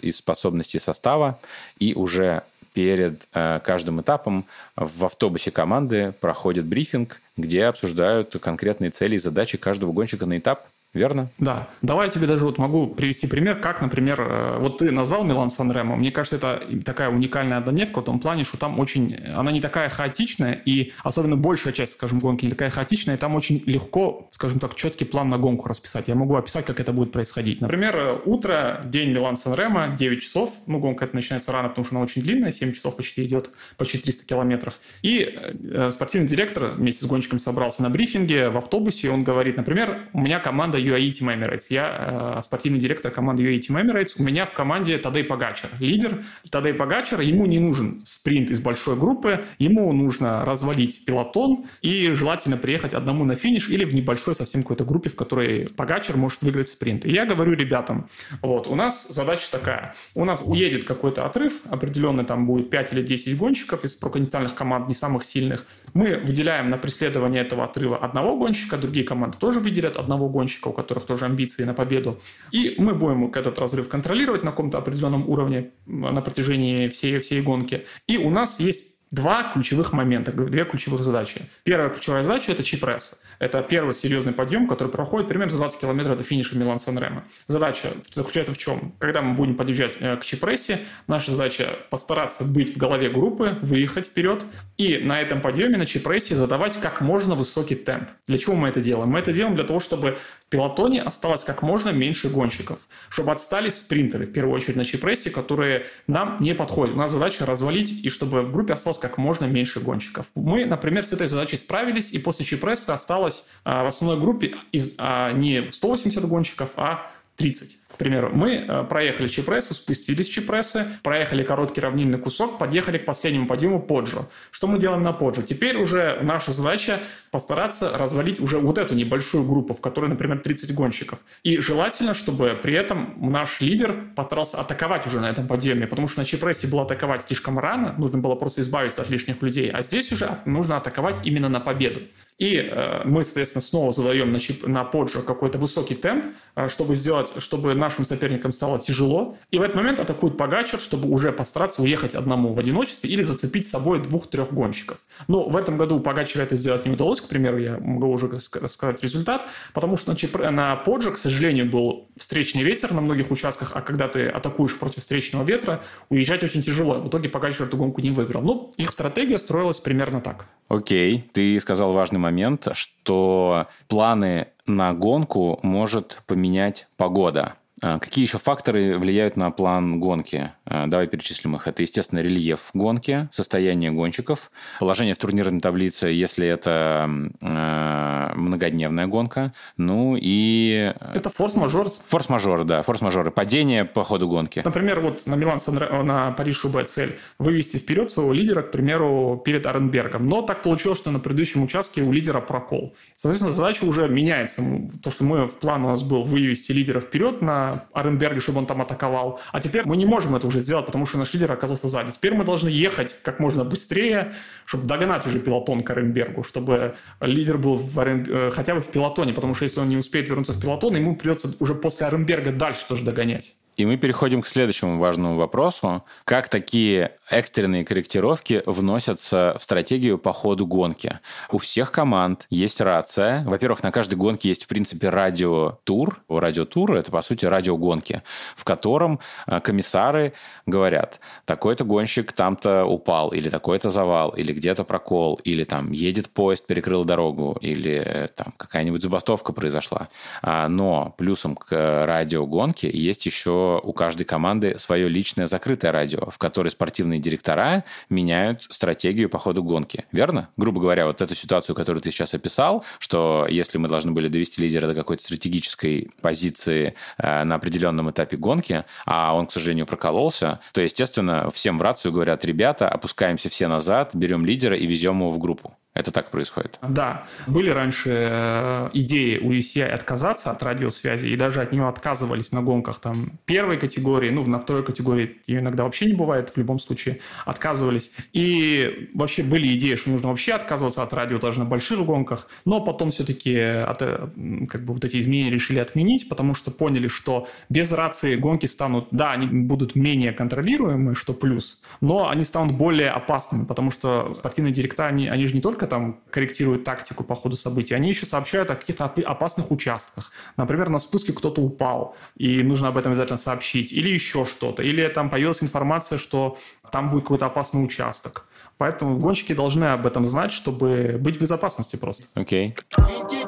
[0.00, 1.38] из способностей состава,
[1.78, 2.42] и уже
[2.74, 4.46] перед э, каждым этапом
[4.76, 10.66] в автобусе команды проходит брифинг, где обсуждают конкретные цели и задачи каждого гонщика на этап
[10.94, 11.28] верно?
[11.38, 11.68] Да.
[11.82, 15.50] Давай я тебе даже вот могу привести пример, как, например, э, вот ты назвал Милан
[15.50, 15.96] Сан-Ремо.
[15.96, 19.16] Мне кажется, это такая уникальная однодневка в том плане, что там очень...
[19.34, 23.34] Она не такая хаотичная, и особенно большая часть, скажем, гонки не такая хаотичная, и там
[23.34, 26.08] очень легко, скажем так, четкий план на гонку расписать.
[26.08, 27.60] Я могу описать, как это будет происходить.
[27.60, 30.52] Например, э, утро, день Милан Сан-Ремо, 9 часов.
[30.66, 33.98] Ну, гонка это начинается рано, потому что она очень длинная, 7 часов почти идет, почти
[33.98, 34.74] 300 километров.
[35.02, 39.56] И э, спортивный директор вместе с гонщиком собрался на брифинге в автобусе, и он говорит,
[39.56, 41.66] например, у меня команда UAE Team Emirates.
[41.70, 44.12] Я э, спортивный директор команды UAE Team Emirates.
[44.18, 46.18] У меня в команде Тадей Погачер, лидер.
[46.50, 52.56] Тадей Погачер, ему не нужен спринт из большой группы, ему нужно развалить пилотон и желательно
[52.56, 56.68] приехать одному на финиш или в небольшой совсем какой-то группе, в которой Погачер может выиграть
[56.68, 57.04] спринт.
[57.04, 58.08] И я говорю ребятам,
[58.42, 59.94] вот, у нас задача такая.
[60.14, 64.88] У нас уедет какой-то отрыв, определенно там будет 5 или 10 гонщиков из проконтинентальных команд,
[64.88, 65.64] не самых сильных.
[65.92, 71.06] Мы выделяем на преследование этого отрыва одного гонщика, другие команды тоже выделят одного гонщика, которых
[71.06, 72.20] тоже амбиции на победу.
[72.50, 77.86] И мы будем этот разрыв контролировать на каком-то определенном уровне на протяжении всей, всей гонки.
[78.06, 81.42] И у нас есть два ключевых момента, две ключевых задачи.
[81.62, 83.22] Первая ключевая задача– это чипресс.
[83.38, 87.24] Это первый серьезный подъем, который проходит примерно за 20 километров до финиша милан сан ремо
[87.46, 88.94] Задача заключается в чем?
[88.98, 94.06] Когда мы будем подъезжать э, к чипрессе, наша задача постараться быть в голове группы, выехать
[94.06, 94.44] вперед,
[94.76, 98.08] и на этом подъеме, на чипрессе задавать как можно высокий темп.
[98.26, 99.10] Для чего мы это делаем?
[99.10, 102.78] Мы это делаем для того, чтобы в пилотоне осталось как можно меньше гонщиков,
[103.08, 106.94] чтобы отстали спринтеры, в первую очередь на чипрессе, которые нам не подходят.
[106.94, 110.26] У нас задача развалить, и чтобы в группе осталось как можно меньше гонщиков.
[110.34, 114.94] Мы, например, с этой задачей справились, и после чипресса осталось а, в основной группе из,
[114.98, 117.78] а, не 180 гонщиков, а 30.
[117.94, 123.04] К примеру, мы э, проехали Чипрессу, спустились с Чипрессы, проехали короткий равнинный кусок, подъехали к
[123.04, 124.26] последнему подъему Поджо.
[124.50, 125.42] Что мы делаем на Поджо?
[125.42, 126.98] Теперь уже наша задача
[127.30, 131.20] постараться развалить уже вот эту небольшую группу, в которой, например, 30 гонщиков.
[131.44, 136.18] И желательно, чтобы при этом наш лидер постарался атаковать уже на этом подъеме, потому что
[136.18, 140.10] на Чипрессе было атаковать слишком рано, нужно было просто избавиться от лишних людей, а здесь
[140.10, 142.00] уже нужно атаковать именно на победу.
[142.38, 146.96] И э, мы, соответственно, снова задаем на, чип, на поджо какой-то высокий темп, э, чтобы
[146.96, 149.36] сделать, чтобы нашим соперникам стало тяжело.
[149.50, 153.66] И в этот момент атакует Погачер, чтобы уже постараться уехать одному в одиночестве или зацепить
[153.66, 154.98] с собой двух-трех гонщиков.
[155.28, 158.38] Но в этом году у Погачера это сделать не удалось, к примеру, я могу уже
[158.38, 163.72] сказать результат, потому что на, на поджо, к сожалению, был встречный ветер на многих участках,
[163.74, 167.00] а когда ты атакуешь против встречного ветра, уезжать очень тяжело.
[167.00, 168.42] В итоге Погачер эту гонку не выиграл.
[168.42, 170.46] Ну, их стратегия строилась примерно так.
[170.68, 177.56] Окей, ты сказал важный момент, что планы на гонку может поменять погода.
[177.86, 180.52] А какие еще факторы влияют на план гонки?
[180.74, 181.66] Э, давай перечислим их.
[181.68, 184.50] Это, естественно, рельеф гонки, состояние гонщиков,
[184.80, 187.08] положение в турнирной таблице, если это
[187.40, 190.92] э, многодневная гонка, ну и...
[191.14, 191.88] Это форс-мажор.
[192.08, 193.30] Форс-мажоры, да, форс-мажоры.
[193.30, 194.62] Падение по ходу гонки.
[194.64, 195.60] Например, вот на Милан,
[196.06, 200.28] на Париж ШУБ цель вывести вперед своего лидера, к примеру, перед Оренбергом.
[200.28, 202.94] Но так получилось, что на предыдущем участке у лидера прокол.
[203.16, 204.62] Соответственно, задача уже меняется.
[205.02, 208.66] То, что мы в план у нас был вывести лидера вперед на Оренберге, чтобы он
[208.66, 209.40] там атаковал.
[209.52, 212.10] А теперь мы не можем это уже сделать, потому что наш лидер оказался сзади.
[212.10, 214.34] Теперь мы должны ехать как можно быстрее,
[214.64, 218.26] чтобы догнать уже пилотон к Оренбергу, чтобы лидер был в Орен...
[218.28, 221.16] Э, хотя бы в пилотоне, потому что если он не успеет вернуться в пилотон, ему
[221.16, 223.54] придется уже после Оренберга дальше тоже догонять.
[223.76, 226.04] И мы переходим к следующему важному вопросу.
[226.24, 231.18] Как такие экстренные корректировки вносятся в стратегию по ходу гонки?
[231.50, 233.42] У всех команд есть рация.
[233.44, 236.20] Во-первых, на каждой гонке есть, в принципе, радиотур.
[236.28, 238.22] Радиотур– это, по сути, радиогонки,
[238.56, 239.18] в котором
[239.48, 240.34] э, комиссары
[240.66, 246.66] говорят, такой-то гонщик там-то упал, или такой-то завал, или где-то прокол, или там едет поезд,
[246.66, 250.08] перекрыл дорогу, или э, там какая-нибудь забастовка произошла.
[250.42, 256.38] А, но плюсом к радиогонке есть еще у каждой команды свое личное закрытое радио, в
[256.38, 260.04] которой спортивные директора меняют стратегию по ходу гонки.
[260.12, 260.48] Верно?
[260.56, 264.62] Грубо говоря, вот эту ситуацию, которую ты сейчас описал, что если мы должны были довести
[264.62, 270.60] лидера до какой-то стратегической позиции э, на определенном этапе гонки, а он, к сожалению, прокололся,
[270.72, 275.30] то, естественно, всем в рацию говорят, ребята, опускаемся все назад, берем лидера и везем его
[275.30, 275.76] в группу.
[275.94, 276.78] Это так происходит?
[276.82, 277.24] Да.
[277.46, 282.62] Были раньше э, идеи у UCI отказаться от радиосвязи, и даже от нее отказывались на
[282.62, 286.80] гонках там первой категории, ну, на второй категории ее иногда вообще не бывает, в любом
[286.80, 288.10] случае отказывались.
[288.32, 292.80] И вообще были идеи, что нужно вообще отказываться от радио даже на больших гонках, но
[292.80, 294.28] потом все-таки от, э,
[294.68, 299.08] как бы вот эти изменения решили отменить, потому что поняли, что без рации гонки станут,
[299.12, 304.72] да, они будут менее контролируемые, что плюс, но они станут более опасными, потому что спортивные
[304.72, 308.26] директора, они, они же не только только там корректируют тактику по ходу событий, они еще
[308.26, 310.32] сообщают о каких-то опасных участках.
[310.56, 315.06] Например, на спуске кто-то упал, и нужно об этом обязательно сообщить, или еще что-то, или
[315.08, 316.56] там появилась информация, что
[316.90, 318.46] там будет какой-то опасный участок.
[318.78, 322.24] Поэтому гонщики должны об этом знать, чтобы быть в безопасности просто.
[322.34, 322.74] Окей.
[322.98, 323.44] Okay.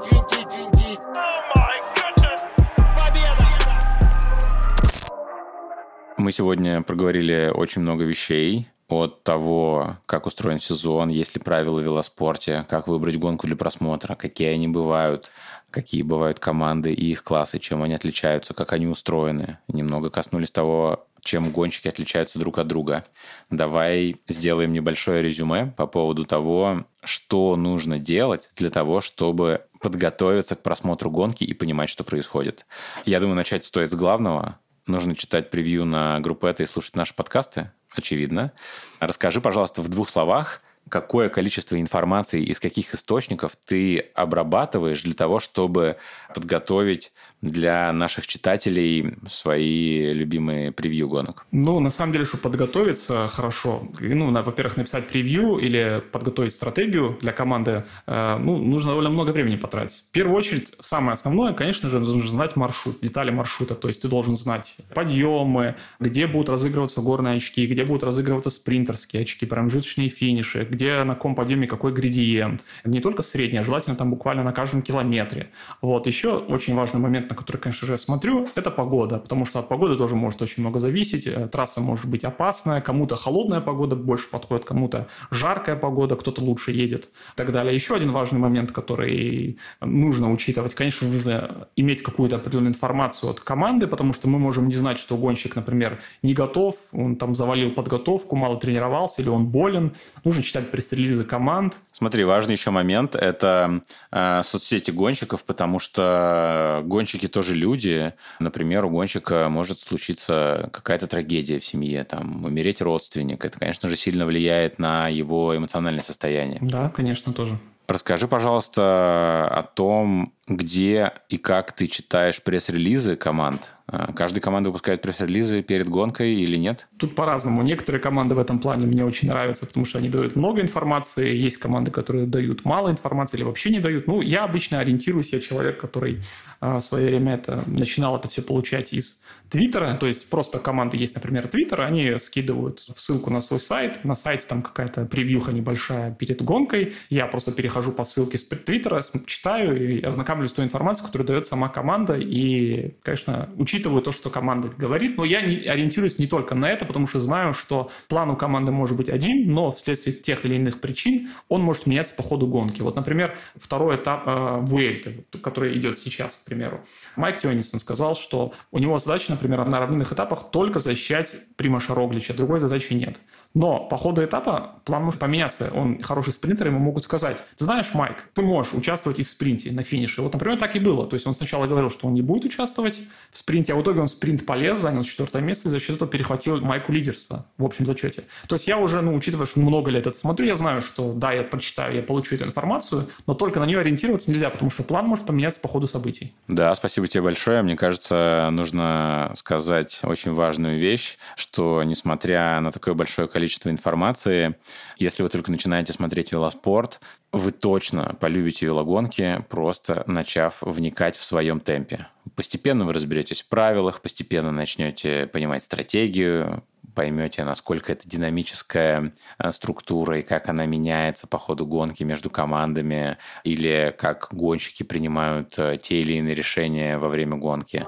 [6.19, 11.85] Мы сегодня проговорили очень много вещей от того, как устроен сезон, есть ли правила в
[11.85, 15.29] велоспорте, как выбрать гонку для просмотра, какие они бывают,
[15.71, 19.59] какие бывают команды и их классы, чем они отличаются, как они устроены.
[19.67, 23.05] Немного коснулись того, чем гонщики отличаются друг от друга.
[23.51, 30.63] Давай сделаем небольшое резюме по поводу того, что нужно делать для того, чтобы подготовиться к
[30.63, 32.65] просмотру гонки и понимать, что происходит.
[33.05, 34.61] Я думаю, начать стоит с главного.
[34.87, 38.53] Нужно читать превью на группу это и слушать наши подкасты очевидно.
[39.01, 45.41] Расскажи, пожалуйста, в двух словах, какое количество информации из каких источников ты обрабатываешь для того,
[45.41, 45.97] чтобы
[46.35, 47.13] подготовить
[47.51, 51.47] для наших читателей свои любимые превью гонок?
[51.53, 57.33] Ну, на самом деле, чтобы подготовиться хорошо, ну, во-первых, написать превью или подготовить стратегию для
[57.33, 60.05] команды, э, ну, нужно довольно много времени потратить.
[60.09, 63.75] В первую очередь, самое основное, конечно же, нужно знать маршрут, детали маршрута.
[63.75, 69.23] То есть ты должен знать подъемы, где будут разыгрываться горные очки, где будут разыгрываться спринтерские
[69.23, 72.65] очки, промежуточные финиши, где на каком подъеме какой градиент.
[72.85, 75.51] Не только средний, а желательно там буквально на каждом километре.
[75.81, 76.07] Вот.
[76.07, 79.69] Еще очень важный момент, на который, конечно же, я смотрю, это погода, потому что от
[79.69, 81.27] погоды тоже может очень много зависеть.
[81.27, 86.73] Э, трасса может быть опасная, кому-то холодная погода больше подходит, кому-то жаркая погода, кто-то лучше
[86.73, 87.75] едет и так далее.
[87.75, 93.87] Еще один важный момент, который нужно учитывать, конечно, нужно иметь какую-то определенную информацию от команды,
[93.87, 98.37] потому что мы можем не знать, что гонщик, например, не готов, он там завалил подготовку,
[98.37, 99.95] мало тренировался, или он болен.
[100.25, 101.79] Нужно читать пресс-релизы команд.
[101.93, 103.81] Смотри, важный еще момент– это
[104.13, 108.13] э, соцсети гонщиков, потому что гонщики гонщики тоже люди.
[108.41, 113.45] Например, у гонщика может случиться какая-то трагедия в семье, там, умереть родственник.
[113.45, 116.59] Это, конечно же, сильно влияет на его эмоциональное состояние.
[116.61, 117.59] Да, конечно, тоже.
[117.89, 123.73] Расскажи, пожалуйста, о том, где и как ты читаешь пресс-релизы команд.
[123.89, 126.87] А, каждая команда выпускает пресс-релизы перед гонкой или нет?
[126.99, 127.63] Тут по-разному.
[127.63, 131.35] Некоторые команды в этом плане мне очень нравятся, потому что они дают много информации.
[131.35, 134.07] Есть команды, которые дают мало информации или вообще не дают.
[134.07, 136.23] Ну, я обычно ориентируюсь, я человек, который
[136.61, 140.97] а, в свое время это, начинал это все получать из Твиттера, то есть просто команды
[140.97, 146.13] есть, например, Твиттер, они скидывают ссылку на свой сайт, на сайте там какая-то превьюха небольшая
[146.13, 150.65] перед гонкой, я просто перехожу по ссылке с Твиттера, читаю и ознакомляюсь ознакомлюсь с той
[150.65, 155.57] информацией, которую дает сама команда, и, конечно, учитываю то, что команда говорит, но я не,
[155.57, 159.53] ориентируюсь не только на это, потому что знаю, что план у команды может быть один,
[159.53, 162.83] но вследствие тех или иных причин он может меняться по ходу гонки.
[162.83, 166.81] Вот, например, второй этап э, который идет сейчас, к примеру.
[167.17, 172.35] Майк Тёнисон сказал, что у него задача, например, на равнинных этапах только защищать Примаша Роглича,
[172.35, 173.21] другой задачи нет.
[173.57, 175.71] Но по ходу этапа план может поменяться.
[175.75, 179.73] Он хороший спринтер, ему могут сказать, ты знаешь, Майк, ты можешь участвовать и в спринте
[179.73, 180.21] на финише.
[180.21, 181.07] Вот, например, так и было.
[181.07, 183.01] То есть он сначала говорил, что он не будет участвовать
[183.31, 186.11] в спринте, а в итоге он спринт полез, занял четвертое место и за счет этого
[186.11, 188.25] перехватил Майку лидерство в общем зачете.
[188.47, 191.33] То есть я уже, ну, учитывая, что много лет это смотрю, я знаю, что да,
[191.33, 195.07] я прочитаю, я получу эту информацию, но только на нее ориентироваться нельзя, потому что план
[195.07, 196.35] может поменяться по ходу событий.
[196.47, 197.63] Да, спасибо тебе большое.
[197.63, 204.57] Мне кажется, нужно сказать очень важную вещь, что несмотря на такое большое количество информации,
[204.99, 207.01] если вы только начинаете смотреть велоспорт,
[207.33, 212.09] вы точно полюбите велогонки, просто начав вникать в своем темпе.
[212.35, 216.63] Постепенно вы разберетесь в правилах, постепенно начнете понимать стратегию,
[216.97, 223.19] поймете, насколько это динамическая э, структура и как она меняется по ходу гонки между командами,
[223.45, 227.87] или как гонщики принимают э, те или иные решения во время гонки.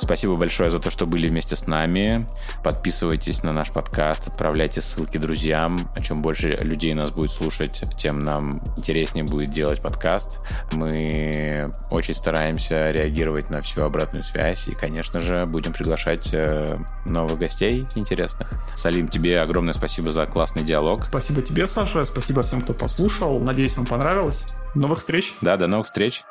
[0.00, 2.26] Спасибо большое за то, что были вместе с нами.
[2.62, 5.90] Подписывайтесь на наш подкаст, отправляйте ссылки друзьям.
[5.94, 10.40] О чем больше людей нас будет слушать, тем нам интереснее будет делать подкаст.
[10.72, 17.38] Мы очень стараемся реагировать на всю обратную связь и, конечно же, будем приглашать э, новых
[17.38, 18.50] гостей интересных.
[18.76, 21.04] Салим, тебе огромное спасибо за классный диалог.
[21.04, 22.04] Спасибо тебе, Саша.
[22.06, 23.40] Спасибо всем, кто послушал.
[23.40, 24.42] Надеюсь, вам понравилось.
[24.74, 25.34] Новых встреч.
[25.40, 26.24] Да, до новых встреч.